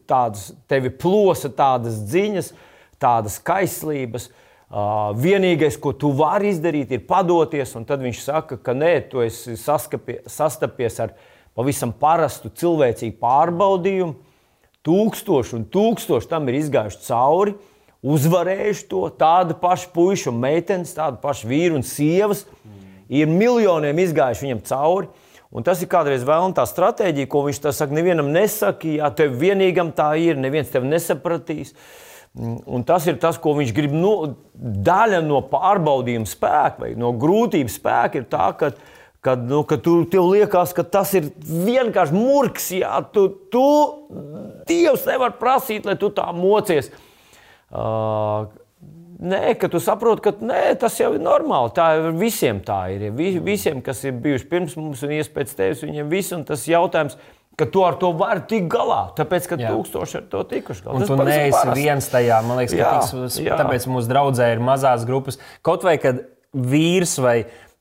[0.08, 2.54] tādas, tevi plosa tādas dziņas,
[3.04, 4.30] tādas kaislības.
[4.72, 7.76] Vienīgais, ko tu vari izdarīt, ir padoties.
[7.86, 11.14] Tad viņš saka, ka nē, tu esi sastapies ar
[11.56, 14.16] pavisam parastu cilvēcīgu pārbaudījumu.
[14.86, 17.56] Tūkstoši un tūkstoši tam ir izgājuši cauri,
[18.06, 19.04] uzvarējuši to.
[19.18, 22.44] Tāda paša puika un meitenes, tāda paša vīra un sievas
[23.10, 25.10] ir miljoniem izgājuši viņam cauri.
[25.56, 29.94] Un tas ir kādreiz vēl tā stratēģija, ko viņš saka, nevienam nesaka, ja tev vienīgam
[29.96, 31.72] tā ir, neviens tev nesapratīs.
[31.72, 32.05] Uh,
[32.36, 33.94] Un tas ir tas, ko viņš grib.
[33.96, 38.74] Nu, daļa no pārbaudījuma spēka vai no grūtības spēka ir tā, ka,
[39.24, 42.68] ka, nu, ka tu, tev liekas, ka tas ir vienkārši murgs.
[42.76, 43.66] Jā, tu, tu
[44.68, 46.92] Dievs nevar prasīt, lai tu tā mocies.
[47.72, 48.52] Uh,
[49.16, 51.72] Nē, ka tu saproti, ka nē, tas jau ir normāli.
[51.76, 53.08] Tā ir visiem tā ir.
[53.16, 56.34] Visiem, kas ir bijuši pirms mums un iespējas tevis, viņiem viss.
[56.36, 57.16] Un tas jautājums,
[57.60, 59.02] ka tu ar to vari tikt galā.
[59.18, 59.74] Tāpēc, ka jā.
[59.74, 61.02] tūkstoši ar to tikuši galā.
[61.02, 62.40] Un tu neesi viens tajā.
[62.46, 63.60] Man liekas, jā, tiks, jā.
[63.60, 65.40] tāpēc mūsu draudzē ir mazās grupas.
[65.66, 66.26] Kaut vai kad
[66.56, 67.38] vīrs vai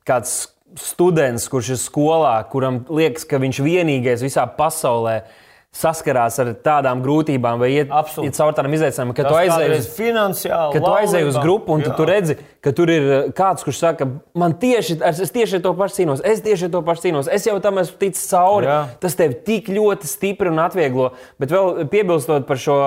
[0.09, 0.45] kāds
[0.81, 5.43] students, kurš ir skolā, kuram liekas, ka viņš vienīgais visā pasaulē ir
[5.75, 9.89] saskarās ar tādām grūtībām, vai iet, iet caur tādam izaicinājumam, ka Tas tu aizēji uz
[9.97, 13.65] finansiālu, ka tu aizēji uz grupu un tu, tu redzi, ka tur ir uh, kāds,
[13.67, 14.09] kurš saka,
[14.39, 17.81] man tieši, es tieši to pašu cīnos, es tieši to pašu cīnos, es jau tam
[17.83, 18.71] esmu ticis cauri.
[18.71, 18.79] Jā.
[19.03, 21.11] Tas tev tik ļoti stipri un atvieglo.
[21.43, 22.79] Bet vēl piebilstot par šo,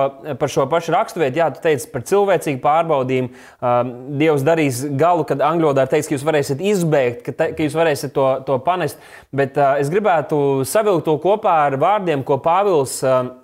[0.42, 3.34] par šo pašu raksturvietu, jā, tu teici par cilvēcīgu pārbaudījumu.
[3.62, 7.68] Um, Dievs darīs galu, kad angļu valodā teiks, ka jūs varēsiet izbeigt, ka, te, ka
[7.68, 9.02] jūs varēsiet to, to panest.
[9.36, 13.36] Bet uh, es gribētu savilkt to kopā ar vārdiem, ko Pāvils um,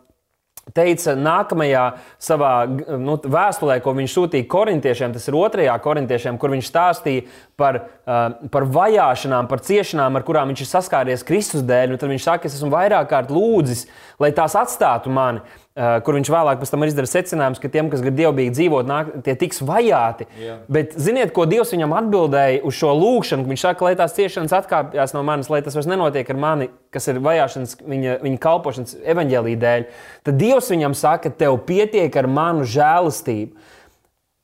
[0.72, 1.84] teica nākamajā
[2.24, 7.26] savā nu, vēstulē, ko viņš sūtīja korintiešiem, tas ir otrajā korintiešiem, kur viņš stāstīja
[7.60, 11.98] par, uh, par vajāšanām, par ciešanām, ar kurām viņš ir saskāries Kristus dēļ.
[12.00, 13.86] Tad viņš saka, es esmu vairāk kārt lūdzis,
[14.24, 15.44] lai tās atstātu mani.
[15.74, 19.58] Uh, kur viņš vēlāk izdara secinājumus, ka tiem, kas grib dievbijīgi dzīvot, nāk, tie tiks
[19.66, 20.28] vajāti.
[20.38, 20.60] Jā.
[20.70, 23.48] Bet ziniet, ko Dievs viņam atbildēja uz šo lūgšanu?
[23.50, 27.10] Viņš saka, lai tās ciešanas atkāpjas no manis, lai tas vairs nenotiek ar mani, kas
[27.10, 29.88] ir vajāšanas, viņa, viņa kalpošanas evaņģēlī dēļ.
[30.30, 33.58] Tad Dievs viņam saka, tev pietiek ar manu žēlastību.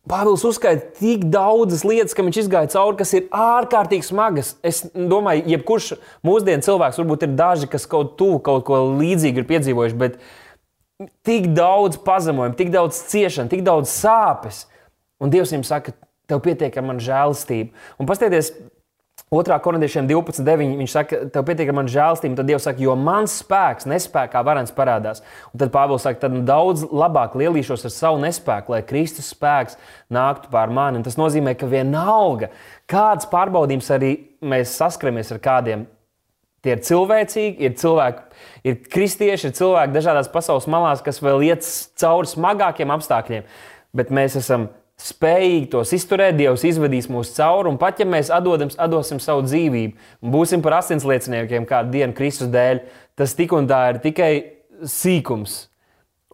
[0.09, 4.55] Pāvils uzskaita tik daudzas lietas, ka viņš izgāja cauri, kas ir ārkārtīgi smagas.
[4.65, 5.93] Es domāju, jebkurš
[6.25, 10.17] mūsdienu cilvēks, varbūt ir daži, kas kaut, tuvu, kaut ko līdzīgu ir piedzīvojuši, bet
[11.23, 14.65] tik daudz pazemojumu, tik daudz ciešanu, tik daudz sāpes.
[15.19, 15.93] Un Dievs viņam saka,
[16.29, 17.71] tev pietiek ar manu žēlastību.
[17.99, 18.51] Un paskatieties,
[19.29, 19.59] 2.
[19.61, 20.71] korintiešiem 12.9.
[20.79, 24.73] Viņš saka, tev pietiek ar manu žēlstību, tad Dievs saka, jo mans spēks nespējā varens
[24.73, 25.21] parādās.
[25.53, 29.77] Un tad Pāvils saka, tad daudz labāk lielīšos ar savu nespēku, lai Kristus spēks
[30.13, 30.99] nāktu pār mani.
[30.99, 32.49] Un tas nozīmē, ka vienalga,
[32.89, 35.85] kādas pārbaudījums arī mēs saskaramies ar kādiem,
[36.65, 38.29] tie ir cilvēcīgi, ir cilvēki
[38.67, 41.65] Ir kristieši, ir cilvēki dažādās pasaules malās, kas vēl iet
[41.99, 43.47] cauri smagākiem apstākļiem,
[43.95, 44.67] bet mēs esam
[44.99, 50.25] spējīgi tos izturēt, Dievs izvedīs mūs cauri, un pat ja mēs atdodam, atdosim savu dzīvību
[50.25, 52.83] un būsim par asinslieciniekiem kādu dienu Kristus dēļ,
[53.15, 54.31] tas tik un tā ir tikai
[54.83, 55.68] sīkums.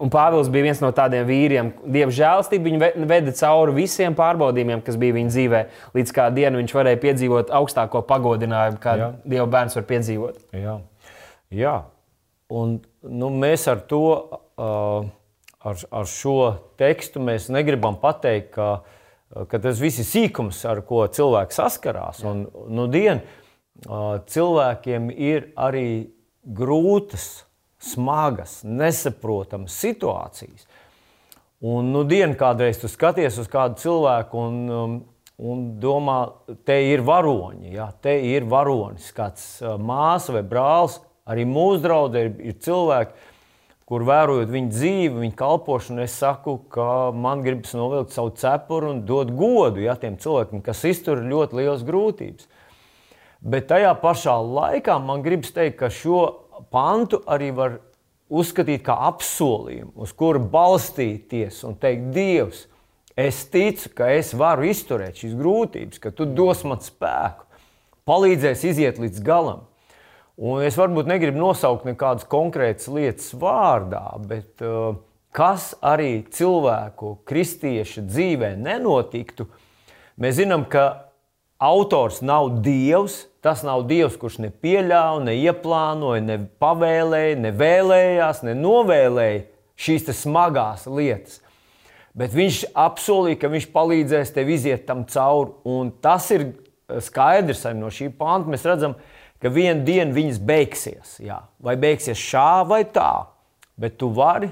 [0.03, 1.69] Un Pāvils bija viens no tādiem vīriem.
[1.87, 5.61] Dieva žēlstība viņu veda cauri visiem pārbaudījumiem, kas bija viņa dzīvē,
[5.95, 10.41] līdz kā dienu viņš varēja piedzīvot augstāko pagodinājumu, kādu Dieva bērns var piedzīvot.
[10.59, 10.75] Jā.
[11.55, 11.75] Jā,
[12.51, 14.03] un nu, mēs ar to,
[14.59, 16.37] ar, ar šo
[16.79, 18.69] tekstu negribam pateikt, ka,
[19.47, 22.23] ka tas viss ir sīkums, ar ko cilvēks saskarās.
[22.27, 23.23] Un, nu, dien,
[24.35, 25.87] cilvēkiem ir arī
[26.43, 27.45] grūtas,
[27.86, 30.67] smagas, nesaprotamas situācijas.
[31.65, 34.95] Un nu, dienā kādreiz tu skaties uz kādu cilvēku un, um,
[35.39, 36.19] un domā,
[36.67, 39.47] te ir varoņi, ja, te ir varonis, kāds
[39.81, 43.15] māsa vai brālis, Arī mūsu draugi ir, ir cilvēki,
[43.89, 49.01] kur vērojot viņu dzīvi, viņu kalpošanu, es saku, ka man gribas novilkt savu cepuru un
[49.09, 52.45] dot godu ja, tiem cilvēkiem, kas iztur ļoti liels grūtības.
[53.45, 56.21] Bet tajā pašā laikā man gribas teikt, ka šo
[56.74, 57.80] pantu arī var
[58.30, 62.66] uzskatīt par apsolījumu, uz kuru balstīties un teikt, Dievs,
[63.16, 67.45] es ticu, ka es varu izturēt šīs grūtības, ka tu dos man spēku,
[68.10, 69.66] palīdzēs iziet līdz galam.
[70.36, 74.97] Un es varbūt negribu nosaukt nekādas konkrētas lietas vārdā, bet uh,
[75.36, 79.47] kas arī cilvēku kristiešu dzīvē nenotiktu,
[80.20, 81.14] mēs zinām, ka
[81.62, 83.26] autors nav dievs.
[83.45, 89.43] Tas nav dievs, kurš ne pieļāva, ne ieplānoja, ne pavēlēja, ne vēlējās, ne novēlēja
[89.78, 91.43] šīs smagās lietas.
[92.16, 95.51] Bet viņš apsolīja, ka viņš palīdzēs tev iziet tam cauri.
[95.68, 96.47] Un tas ir
[97.03, 98.49] skaidrs arī no šī panta.
[98.49, 98.95] Mēs redzam,
[99.43, 101.18] ka vienu dienu viņas beigsies.
[101.22, 101.41] Jā.
[101.62, 103.28] Vai beigsies šā vai tā,
[103.78, 104.49] bet tu vari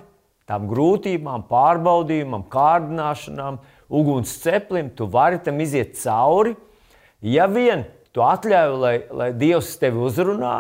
[0.49, 3.62] tam grūtībām, pārbaudījumam, kārdināšanām
[3.93, 6.58] uguns ceplim, tu vari tam iziet cauri.
[7.24, 10.57] Ja vien tu atļauj, lai, lai Dievs tevi uzrunā,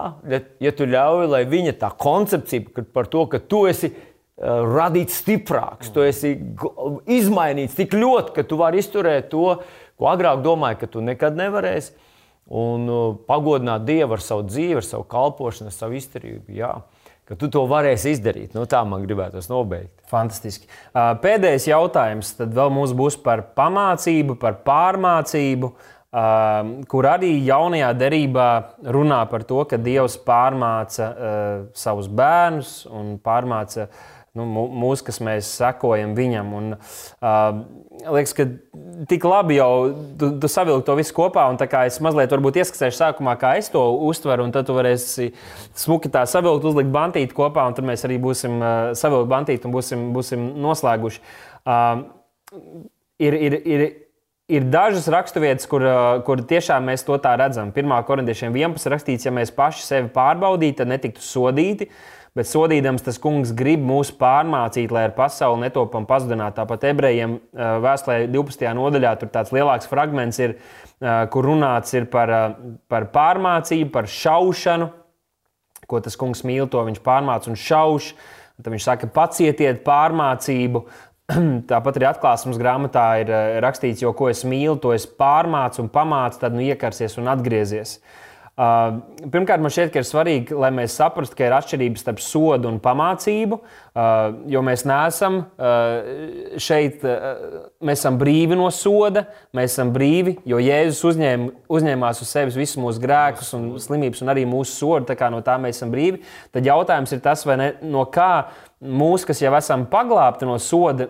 [0.63, 5.91] ja tu ļauj, lai viņa tā koncepcija par to, ka tu esi uh, radīts stiprāks,
[5.93, 6.33] tu esi
[7.11, 9.59] izmainīts tik ļoti, ka tu vari izturēt to,
[9.99, 11.93] ko agrāk domāji, ka tu nekad nevarēsi,
[12.49, 16.47] un uh, pagodināt Dievu ar savu dzīvi, ar savu kalpošanu, ar savu izturību.
[16.57, 16.73] Jā.
[17.23, 18.51] Ka tu to varēsi izdarīt.
[18.51, 19.93] Nu, tā man gribētos nobeigt.
[20.11, 20.65] Fantastiski.
[20.91, 22.33] Uh, pēdējais jautājums.
[22.35, 25.69] Tad vēl mums būs par pamācību, par pārmācību.
[25.69, 28.47] Uh, Um, kur arī jaunajā derībā
[28.93, 33.87] runā par to, ka Dievs pārmāca uh, savus bērnus un pārmāca
[34.37, 36.51] nu, mūs, kas mēs sekojam viņam.
[36.59, 37.63] Un, uh,
[38.13, 38.45] liekas, ka
[39.09, 39.71] tik labi jau
[40.21, 44.45] tu, tu savilki to visu kopā, un es mazliet ieskicēšu sākumā, kā es to uztveru,
[44.45, 45.31] un tad tu varēsi
[45.73, 49.73] smuki tā savilkt, uzlikt bantīti kopā, un tad mēs arī būsim uh, savilkt bantīti un
[49.73, 51.25] būsim, būsim noslēguši.
[51.65, 52.05] Uh,
[53.17, 53.87] ir, ir, ir,
[54.51, 55.85] ir dažas raksturvietas, kur,
[56.27, 57.71] kur tiešām mēs to tā redzam.
[57.75, 61.89] Pirmā korintiešiem 11 rakstīts, ja mēs paši sevi pārbaudītu, tad netiktu sodīti.
[62.33, 66.55] Bet sodīdams tas kungs grib mūs pārmācīt, lai ar pasauli netopam pazudināt.
[66.57, 68.71] Tāpat ebrejiem vēstulē 12.
[68.79, 70.55] nodaļā tur tāds lielāks fragments ir,
[71.29, 72.33] kur runāts ir par,
[72.89, 74.89] par pārmācību, par šaušanu,
[75.85, 78.15] ko tas kungs mīl, to viņš pārmāca un šauš.
[78.63, 80.87] Tad viņš saka, pacietiet pārmācību,
[81.69, 85.93] Tāpat arī atklāsmes grāmatā ir eh, rakstīts, jo ko es mīlu, to es pārmācu un
[85.93, 87.99] pamācu, tad nu iekarsies un atgriezies.
[88.53, 88.99] Uh,
[89.33, 92.75] pirmkārt, man šķiet, ka ir svarīgi, lai mēs saprastu, ka ir atšķirība starp sodu un
[92.83, 97.01] pamācību, uh, jo mēs neesam uh, šeit,
[97.81, 99.23] mēs esam brīvi no soda,
[99.57, 104.29] mēs esam brīvi, jo Jēzus uzņēma, uzņēmās uz sevis visus mūsu grēkus un slimības un
[104.35, 106.21] arī mūsu sodu, tā kā no tā mēs esam brīvi.
[106.53, 108.35] Tad jautājums ir tas, vai ne, no kā
[108.83, 111.07] mūs, kas jau esam paglābti no soda,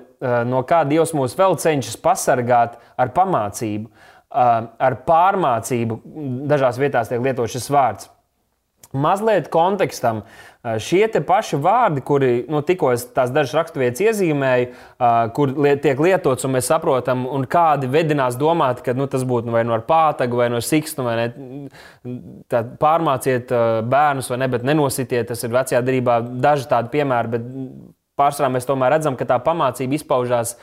[0.47, 3.89] no kā Dievs mūs vēl cenšas pasargāt ar pamācību
[4.33, 5.99] ar pārmācību
[6.49, 8.09] dažās vietās tiek lietots šis vārds.
[8.93, 10.21] Mazliet kontekstam,
[10.63, 14.69] šie paši vārdi, kuri nu, tikko tās dažas raksturvietas iezīmēju,
[15.35, 15.51] kur
[15.83, 19.65] tiek lietots, un mēs saprotam, un kādi vedinās domāt, ka nu, tas būtu nu, vai
[19.67, 21.27] nu pātagu, vai no sikstu, vai ne,
[22.79, 23.51] pārmāciet
[23.91, 25.27] bērnus, vai ne, bet nenositiet.
[25.33, 27.51] Tas ir vecajā darbā daži tādi piemēri, bet
[28.19, 30.55] pārsvarā mēs tomēr redzam, ka tā pamācība izpaužās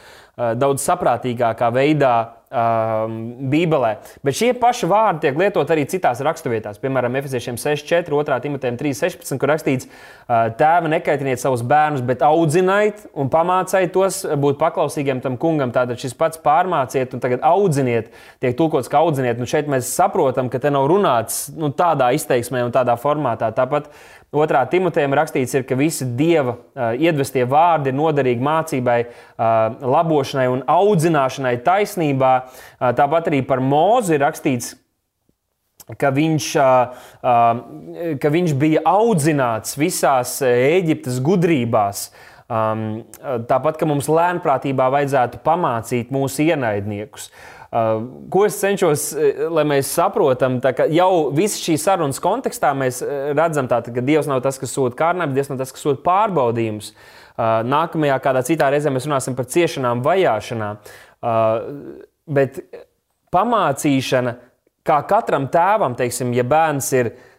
[0.57, 2.15] daudz saprātīgākā veidā
[2.51, 3.17] um,
[3.51, 3.93] Bībelē.
[4.27, 6.81] Bet šie paši vārdi tiek lietot arī citās raksturvietās.
[6.83, 8.39] Piemēram, Efeziešiem 6,4, 2.
[8.45, 14.61] Timotejam 3,16, kur rakstīts, uh, tēva nekaitiniet savus bērnus, bet audziniet un pamāciet tos būt
[14.61, 15.75] paklausīgiem tam kungam.
[15.75, 18.11] Tātad šis pats pārmāciet un tagad audziniet,
[18.43, 19.41] tiek tulkots kā audziniet.
[19.41, 23.53] Nu, šeit mēs saprotam, ka te nav runāts nu, tādā izteiksmē un tādā formātā.
[23.55, 23.91] Tāpat
[24.31, 30.47] Otrā Timotejam rakstīts, ir, ka visi dieva uh, iedvestie vārdi ir noderīgi mācībai, uh, labošanai
[30.53, 32.35] un audzināšanai taisnībā.
[32.47, 34.77] Uh, tāpat arī par mūzu ir rakstīts,
[35.99, 36.45] ka viņš,
[38.23, 42.05] ka viņš bija audzināts visās Eģiptes gudrībās.
[42.47, 42.85] Um,
[43.51, 47.27] tāpat, ka mums lēnprātībā vajadzētu pamācīt mūsu ienaidniekus.
[47.27, 53.01] Uh, ko es cenšos, uh, lai mēs saprotam, ka jau visas šīs sarunas kontekstā mēs
[53.05, 56.03] uh, redzam, tā, ka Dievs nav tas, kas sūta kārnēm, Dievs nav tas, kas sūta
[56.07, 56.93] pārbaudījumus.
[57.41, 60.81] Nākamajā kādā citā reizē mēs runāsim par ciešanām, vajāšanām.
[62.37, 62.59] Bet
[63.33, 64.35] pamācīšana,
[64.85, 67.30] kā katram tēvam, teiksim, ja bērns ir ielikās,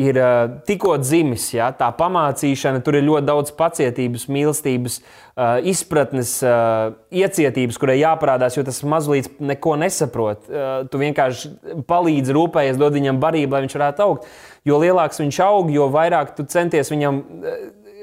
[0.00, 1.46] ir uh, tikko dzimis.
[1.54, 1.68] Ja?
[1.76, 8.64] Tā pamācīšana, tur ir ļoti daudz pacietības, mīlestības, uh, izpratnes, uh, iecietības, kurai jāparādās, jo
[8.66, 10.50] tas mazliet neko nesaprot.
[10.90, 11.52] Tu vienkārši
[11.88, 14.26] palīdzi, rūpējies, dod viņam barību, lai viņš varētu augt.
[14.66, 17.22] Jo lielāks viņš aug, jo vairāk tu centies viņam.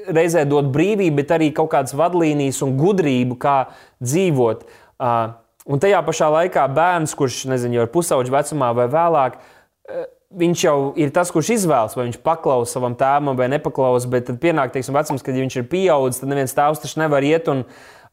[0.02, 3.68] Reizē dot brīvību, bet arī kaut kādas vadlīnijas un gudrību, kā
[4.02, 4.64] dzīvot.
[4.98, 5.36] Uh,
[5.70, 10.02] un tajā pašā laikā bērns, kurš nezinu, jau ir pusauģis vecumā vai vēlāk, uh,
[10.38, 14.08] viņš jau ir tas, kurš izvēlas, vai viņš paklaus savam tēvam vai nepaklaus.
[14.10, 17.50] Bet tad pienāk teiksim, vecums, kad viņš ir pieaudzis, tad neviens tēvs taču nevar iet
[17.52, 17.64] un,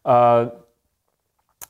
[0.04, 0.50] uh,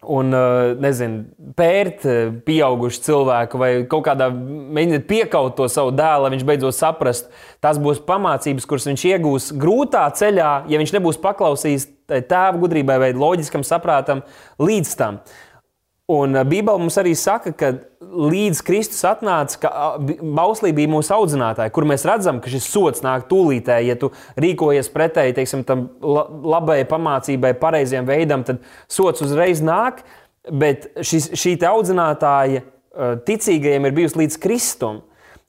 [0.10, 1.26] un uh, nezinu,
[1.60, 2.06] pērt
[2.48, 7.30] pieaugušu cilvēku vai kaut kādā mēģināt piekaut to savu dēlu, lai viņš beidzot saprast.
[7.64, 13.14] Tas būs pamācības, kuras viņš iegūs grūtā ceļā, ja viņš nebūs paklausījis tēva gudrībai vai
[13.14, 14.26] loģiskam saprātam
[14.58, 15.20] līdz tam.
[15.20, 15.46] Uh,
[16.10, 17.68] Un Bībele mums arī saka, ka
[18.02, 23.28] līdz Kristus atnāca, ka bauslība bija mūsu audzinātāja, kur mēs redzam, ka šis sots nāk
[23.30, 23.78] tūlītē.
[23.86, 24.10] Ja tu
[24.42, 30.02] rīkojies pretēji teiksim, tam labai pamācībai, pareiziem veidam, tad sots uzreiz nāk.
[30.50, 32.64] Bet šis, šī audzinātāja
[33.28, 35.04] ticīgajiem ir bijusi līdz Kristum.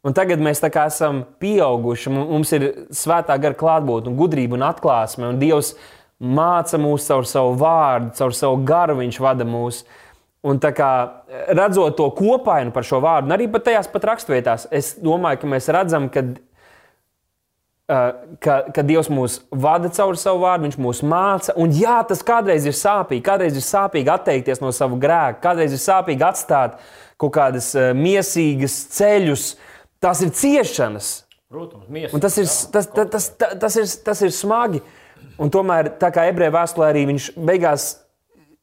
[0.04, 5.28] Un tagad mēs esam pieauguši, mums ir svētā gara klātbūtne, gudrība un atklāsme.
[5.28, 5.74] Un Dievs
[6.20, 9.84] māca mūs caur savu vārdu, caur savu garu, Viņš vada mūsu.
[10.40, 10.90] Un tā kā
[11.52, 15.68] redzot to kopainu par šo vārdu, arī pat tajās pat raksturvietās, es domāju, ka mēs
[15.76, 16.22] redzam, ka,
[18.40, 21.56] ka, ka Dievs mūs vada caur savu vārdu, Viņš mūs māca.
[21.60, 25.82] Un jā, tas kādreiz ir sāpīgi, kādreiz ir sāpīgi atteikties no sava grēka, kādreiz ir
[25.82, 26.80] sāpīgi atstāt
[27.20, 29.50] kaut kādas miesīgas ceļus.
[30.00, 31.14] Tās ir ciešanas.
[31.52, 32.16] Protams, miesīgas.
[32.16, 34.80] Un tas ir, tas, tas, tas, tas, tas, ir, tas ir smagi.
[35.40, 37.90] Un tomēr, tā kā ebreju vēstulē arī viņš beigās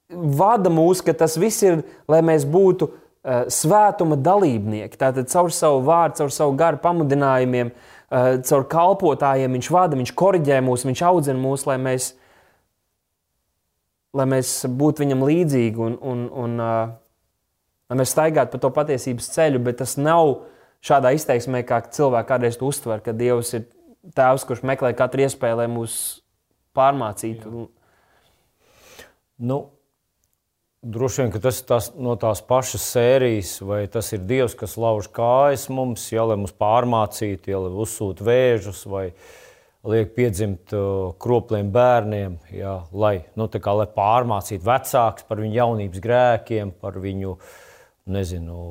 [0.10, 5.00] vada mūs, ka tas viss ir, lai mēs būtu uh, svētuma dalībnieki.
[5.00, 10.62] Tātad caur savu vārdu, caur savu garu pamudinājumiem, uh, caur kalpotājiem viņš vada, viņš korģē
[10.66, 12.12] mūs, viņš audzina mūs, lai mēs,
[14.16, 16.94] lai mēs būtu viņam līdzīgi un, un, un uh,
[17.92, 20.38] lai mēs staigātu pa to patiesības ceļu, bet tas nav
[20.88, 23.68] šādā izteiksmē, kā cilvēki kādreiz to uztver, ka Dievs ir
[24.16, 25.98] tēvs, kurš meklē katru iespēju, lai mūs
[26.78, 27.52] pārmācītu.
[27.52, 27.74] Jā.
[29.38, 29.58] Nu,
[30.86, 35.08] Droši vien tas ir tās, no tās pašas sērijas, vai tas ir Dievs, kas lauž
[35.10, 39.08] kājas mums, ja, lai mums pārmācītu, ja, lai uzsūta vēžus, vai
[39.90, 46.06] liek piedzimt uh, kropliem bērniem, ja, lai, nu, kā, lai pārmācītu vecākus par viņu jaunības
[46.06, 47.34] grēkiem, par viņu
[48.14, 48.62] nezinu,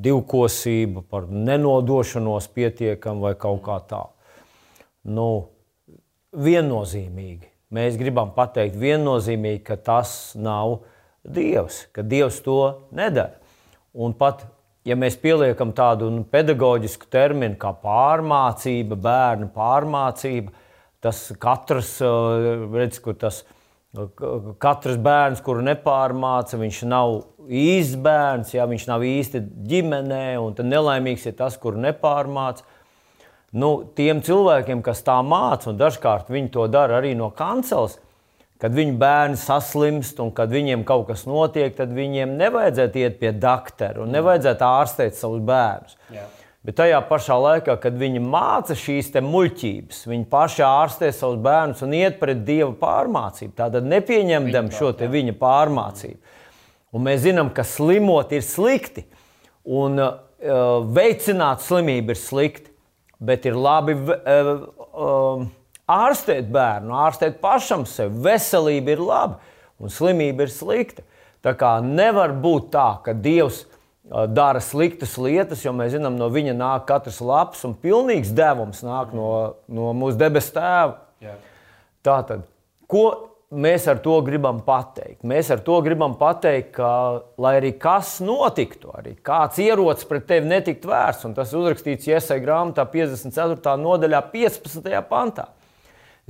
[0.00, 4.06] divkosību, par nenodošanos pietiekami vai kaut kā tā.
[5.12, 5.28] Nu,
[6.32, 10.80] viennozīmīgi mēs gribam pateikt viennozīmīgi, ka tas nav
[11.24, 12.58] Dievs, ka Dievs to
[12.94, 13.40] nedara.
[13.94, 14.44] Un pat
[14.84, 20.52] ja mēs pieliekam tādu nu, pedagoģisku terminu kā pārmācība, bērnu pārmācība,
[21.04, 23.42] tas katrs, uh, redz, kur tas
[24.58, 27.12] katrs bērns, kuru nepārmāca, viņš nav
[27.46, 32.66] īsts bērns, ja viņš nav īsti ģimenē, un nelaimīgs ir tas, kuru nepārmāca
[33.54, 37.98] nu, tiem cilvēkiem, kas tā māca, un dažkārt viņi to dara arī no kanceles,
[38.62, 43.34] kad viņu bērni saslimst un kad viņiem kaut kas notiek, tad viņiem nevajadzētu iet pie
[43.36, 45.98] doktora un nevajadzētu ārstēt savus bērnus.
[46.14, 46.26] Jā.
[46.64, 51.92] Bet tajā pašā laikā, kad viņi māca šīs muļķības, viņi paši ārstē savus bērnus un
[51.92, 53.52] iet pret dieva pārmācību.
[53.58, 56.38] Tātad nepieņemdam šo viņa pārmācību.
[56.94, 59.04] Un mēs zinām, ka slimot ir slikti
[59.66, 60.16] un uh,
[60.96, 62.73] veicināt slimību ir slikti
[63.22, 65.48] bet ir labi um,
[65.90, 68.22] ārstēt bērnu, ārstēt pašam sevi.
[68.24, 69.40] Veselība ir laba
[69.80, 71.04] un slimība ir slikta.
[71.44, 76.30] Tā kā nevar būt tā, ka Dievs uh, dara sliktas lietas, jo mēs zinām, no
[76.32, 79.28] viņa nāk katrs labs un pilnīgs devums nāk no,
[79.68, 80.96] no mūsu debesu tēva.
[81.24, 81.36] Jā.
[82.04, 82.48] Tātad,
[82.88, 85.22] ko mēs ar to gribam pateikt?
[85.26, 86.90] Mēs ar to gribam pateikt, ka,
[87.40, 92.10] lai arī kas notiktu, arī kāds ierocis pret tevi netiktu vērsts, un tas ir uzrakstīts
[92.10, 93.76] Iesai grāmatā 54.
[93.80, 94.90] nodaļā, 15.
[95.10, 95.48] pantā.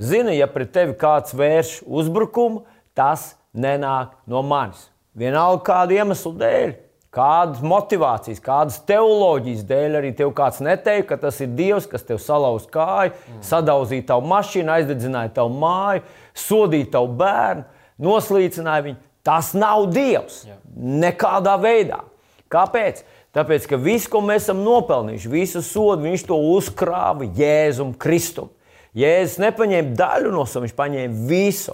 [0.01, 2.65] Zini, ja pret tevi kāds vērš uzbrukumu,
[2.95, 4.89] tas nenāk no manis.
[5.15, 6.73] Vienalga kādu iemeslu dēļ,
[7.15, 12.19] kādas motivācijas, kādas teoloģijas dēļ arī tev kāds neteikt, ka tas ir Dievs, kas tev
[12.19, 13.41] salauz kāju, mm.
[13.47, 16.03] sadauzīja tavu mašīnu, aizdedzināja tavu māju
[16.37, 17.65] sodīja tavu bērnu,
[18.05, 18.99] noslīcināja viņu.
[19.25, 20.43] Tas nav Dievs.
[20.45, 20.59] Jā.
[20.75, 22.03] Nekādā veidā.
[22.51, 23.01] Kāpēc?
[23.35, 28.51] Tāpēc, ka viss, ko mēs esam nopelnījuši, visu sodu, viņš to uzkrāja Jēzum Kristum.
[28.95, 31.73] Jēzus nepaņēma daļu no savas, viņš paņēma visu.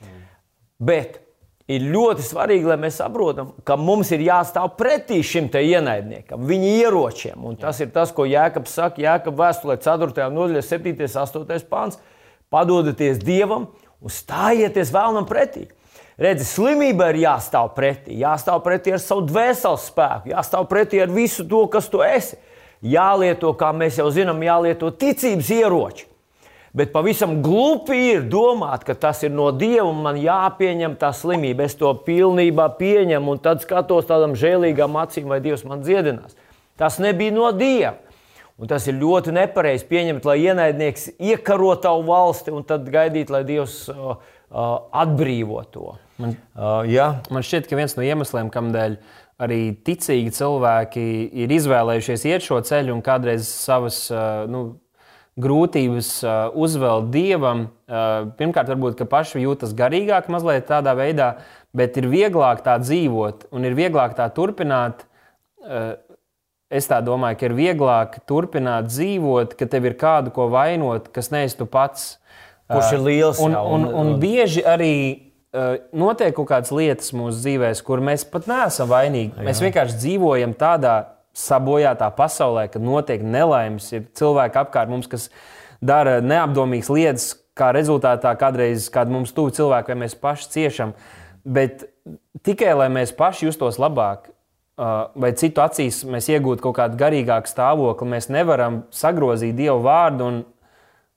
[0.00, 0.22] Mm.
[0.88, 1.18] Bet
[1.68, 7.44] ir ļoti svarīgi, lai mēs saprotam, ka mums ir jāstāv pretī šim ienaidniekam, viņa ieročiem.
[7.44, 7.86] Un tas Jā.
[7.86, 10.30] ir tas, ko Jēkabs saka Jēkabs vēstulē 4.
[10.32, 10.96] nodaļā, 7.
[10.96, 11.68] un 8.
[11.68, 12.00] pāns.
[12.52, 13.70] Padodaties Dievam,
[14.02, 15.68] un stājieties vēlnam pretī.
[16.20, 21.46] Redzi, slimība ir jāstāv pretī, jāstāv pretī ar savu dvēseles spēku, jāstāv pretī ar visu
[21.48, 22.36] to, kas tu esi.
[22.82, 26.08] Jālieto, kā mēs jau zinām, jālieto ticības ieroči.
[26.72, 31.66] Bet pavisam glupi ir domāt, ka tas ir no Dieva un man jāpieņem tā slimība.
[31.68, 36.32] Es to pilnībā pieņemu un tad skatos tādam žēlīgam acīm, vai Dievs man dziedinās.
[36.80, 37.98] Tas nebija no Dieva.
[38.60, 43.42] Un tas ir ļoti nepareizi pieņemt, lai ienaidnieks iekaro tavu valsti un tad gaidīt, lai
[43.48, 44.12] Dievs uh,
[44.52, 45.94] uh, atbrīvo to.
[46.20, 47.22] Man, uh, ja?
[47.32, 48.98] man šķiet, ka viens no iemesliem, kādēļ
[49.42, 51.06] arī ticīgi cilvēki
[51.42, 54.62] ir izvēlējušies iet šo ceļu un kādreiz savas uh, nu,
[55.40, 61.32] grūtības uh, uzvelt dievam, uh, pirmkārt, varbūt paši jūtas garīgāk, mazliet tādā veidā,
[61.72, 65.06] bet ir vieglāk tā dzīvot un ir vieglāk tā turpināt.
[65.62, 65.96] Uh,
[66.72, 71.28] Es tā domāju, ka ir vieglāk turpināt dzīvot, ka tev ir kādu ko vainot, kas
[71.34, 72.14] neesi tu pats.
[72.72, 73.42] Kurš ir liels?
[73.44, 74.94] Un, un, un, un bieži arī
[75.92, 79.34] notiek kaut kādas lietas mūsu dzīvēm, kur mēs pat neesam vainīgi.
[79.36, 79.46] Jā.
[79.48, 80.94] Mēs vienkārši dzīvojam tādā
[81.36, 83.90] sabojātā pasaulē, kad notiek nelaimes.
[83.92, 85.28] Ir cilvēki apkārt mums, kas
[85.84, 90.94] dara neapdomīgas lietas, kā rezultātā kādreiz kāda mums tuvu cilvēka vai mēs paši ciešam.
[91.44, 91.84] Bet
[92.46, 94.30] tikai lai mēs paši justos labāk,
[94.76, 100.40] vai citu acīs mēs iegūtu kaut kādu garīgāku stāvokli, mēs nevaram sagrozīt Dievu vārdu un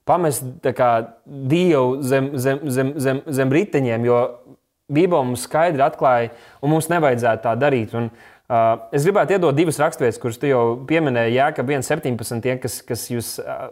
[0.06, 0.44] pamest
[0.76, 0.92] kā,
[1.26, 4.22] Dievu zem, zem, zem, zem, zem riteņiem, jo
[4.86, 6.30] Bībele mums skaidri atklāja,
[6.62, 7.96] un mums nevajadzētu tā darīt.
[7.98, 8.12] Un,
[8.46, 13.06] Uh, es gribētu iedot divas raksturvietas, kuras tu jau pieminēji, Jēkab 1,17, tie, kas, kas
[13.10, 13.72] jūs uh,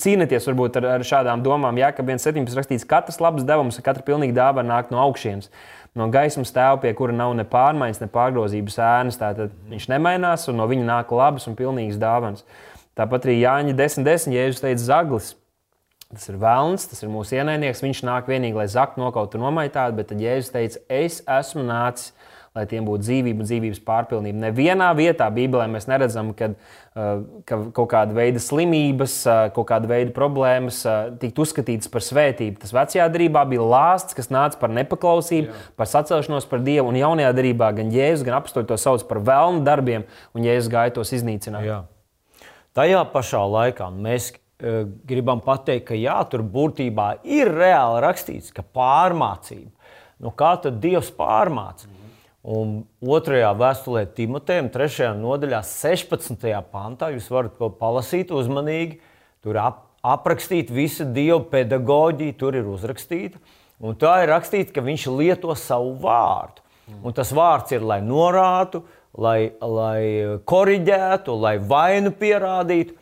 [0.00, 1.76] cīnāties varbūt ar, ar šādām domām.
[1.76, 5.50] Jēkab 1,17 rakstīts, ka katrs labs devums, katra pilnīga dāvana nāk no augšienes.
[5.98, 9.18] No gaismas tēva, pie kura nav ne pārmaiņas, ne pārgrozības ēnas.
[9.18, 12.44] Tātad viņš nemainās, un no viņa nāk labas un pilnīgas dāvanas.
[12.98, 15.32] Tāpat arī Jāņa 10, 10 Jēzus teica, zaglis.
[16.08, 17.82] Tas ir vēlns, tas ir mūsu ienaidnieks.
[17.84, 22.14] Viņš nāk vienīgi, lai zaktu nokautu un nomaitātu, bet tad Jēzus teica, es esmu nācis
[22.58, 24.42] lai tiem būtu dzīvība dzīvības pārpilnība.
[24.48, 29.90] Nevienā vietā Bībelē mēs neredzam, kad, uh, ka kaut kāda veida slimības, uh, kaut kāda
[29.90, 32.58] veida problēmas uh, tiktu uzskatītas par svētību.
[32.64, 35.68] Tas vecajā darbā bija lāsts, kas nāca par nepaklausību, Jā.
[35.78, 39.64] par sacelšanos par Dievu, un jaunajā darbā gan Jēzus, gan apstākļi to sauc par vēlnu
[39.68, 41.64] darbiem, un Jēzus gāja tos iznīcināt.
[41.68, 41.80] Jā.
[42.76, 44.32] Tajā pašā laikā mēs
[45.06, 49.70] gribam pateikt, ka jā, tur būtībā ir reāli rakstīts, ka pārmācība.
[50.18, 51.86] Nu, kā tad Dievs pārmāca?
[52.48, 56.46] Un otrajā vēstulē Timotejam, trešajā nodaļā, 16.
[56.72, 59.02] pantā, jūs varat to palasīt uzmanīgi.
[59.44, 63.36] Tur ap, aprakstīt visa dieva pedagoģija, tur ir uzrakstīta.
[63.84, 66.64] Un tā ir rakstīts, ka viņš lieto savu vārdu.
[67.04, 68.80] Un tas vārds ir, lai norātu,
[69.12, 70.00] lai, lai
[70.48, 72.96] korģētu, lai vainu pierādītu.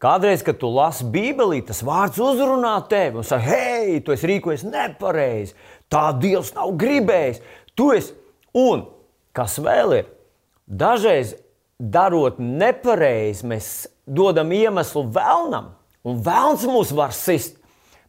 [0.00, 4.68] Kādreiz, kad tu lasi Bībelī, tas vārds uzrunā tevi un saka, hei, tu esi rīkojies
[4.68, 5.56] nepareizi.
[5.92, 7.40] Tā Dievs nav gribējis.
[7.76, 8.19] Tu esi
[8.56, 8.86] Un
[9.36, 10.10] kas vēl ir?
[10.66, 11.34] Dažreiz
[11.80, 13.70] darot nepareizi, mēs
[14.06, 15.72] dodam iemeslu vēlnam,
[16.04, 17.56] un vēlns mūs var sist,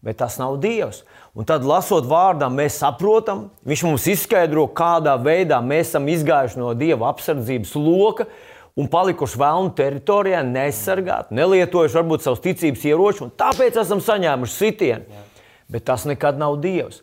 [0.03, 1.03] bet tas nav Dievs.
[1.37, 6.73] Un tad, lasot vārdā, mēs saprotam, viņš mums izskaidro, kādā veidā mēs esam izgājuši no
[6.75, 8.27] Dieva apsardzības loka
[8.75, 15.23] un palikuši vēlnu teritorijā, nesargāti, nelietojuši varbūt savus ticības ieročus, un tāpēc esam saņēmuši sitienu.
[15.71, 16.99] Bet tas nekad nav Dievs.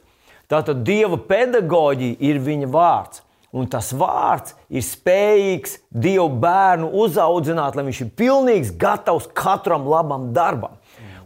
[0.49, 3.23] Tātad Dieva pedagoģija ir viņa vārds.
[3.57, 10.29] Un tas vārds ir spējīgs Dievu bērnu uzaudzināt, lai viņš ir pilnīgs, gatavs katram labam
[10.37, 10.77] darbam.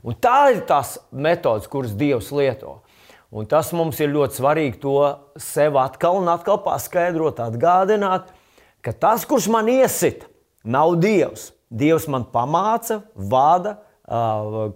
[0.03, 2.81] Un tā ir tās metodas, kuras Dievs lieto.
[3.33, 4.97] Un tas mums ir ļoti svarīgi to
[5.41, 8.29] sev atkal un atkal paskaidrot, atgādināt,
[8.85, 10.27] ka tas, kurš man iesit,
[10.63, 11.51] nav Dievs.
[11.73, 13.79] Dievs man pamāca, vada,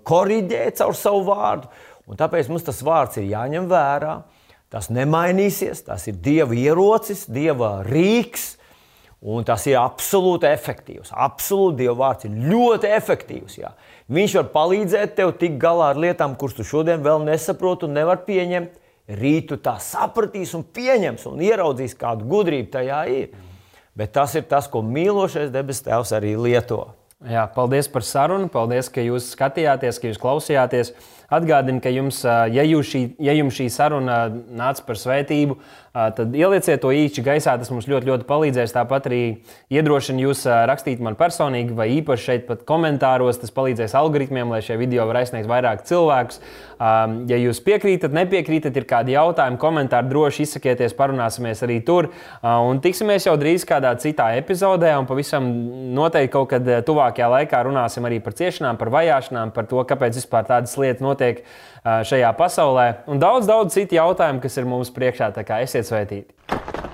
[0.08, 1.68] korģē caur savu vārdu.
[2.06, 4.14] Un tāpēc mums tas vārds ir jāņem vērā.
[4.72, 8.56] Tas nemainīsies, tas ir Dieva ierocis, Dieva rīks,
[9.22, 11.12] un tas ir absolūti efektīvs.
[11.14, 13.60] Absolūti Dieva vārds ir ļoti efektīvs.
[13.60, 13.72] Jā.
[14.12, 18.24] Viņš var palīdzēt tev tikt galā ar lietām, kuras tu šodien vēl nesaproti un nevar
[18.26, 18.82] pieņemt.
[19.16, 23.34] Rīt tu tā sapratīs un pieņems un ieraudzīs, kāda gudrība tajā ir.
[23.96, 26.82] Bet tas ir tas, ko mīlošais debes Tēvs arī lieto.
[27.24, 30.90] Jā, paldies par sarunu, paldies, ka jūs skatījāties, ka jūs klausījāties.
[31.32, 35.58] Atgādinu, ka jums, ja, šī, ja jums šī saruna nāca par svētību,
[36.16, 37.56] tad ielieciet to īņķi gaisā.
[37.56, 38.74] Tas mums ļoti, ļoti palīdzēs.
[38.76, 39.20] Tāpat arī
[39.72, 43.40] iedrošinu jūs rakstīt man personīgi, vai īpaši šeit pat komentāros.
[43.40, 46.42] Tas palīdzēs algoritmiem, lai šie video var aizsniegt vairāk cilvēkus.
[46.76, 52.10] Ja jūs piekrītat, nepiekrītat, ir kādi jautājumi, komentāri, droši izsakieties, parunāsimies arī tur.
[52.44, 55.48] Un tiksimies jau drīz kādā citā epizodē, un pavisam
[55.96, 60.44] noteikti kaut kad tuvākajā laikā runāsim arī par ciešanām, par vajāšanām, par to, kāpēc vispār
[60.52, 61.40] tādas lietas notiek
[61.86, 65.30] šajā pasaulē, un daudz, daudz citu jautājumu, kas ir mums priekšā.
[65.36, 66.85] Tā kā esiet sveitīti!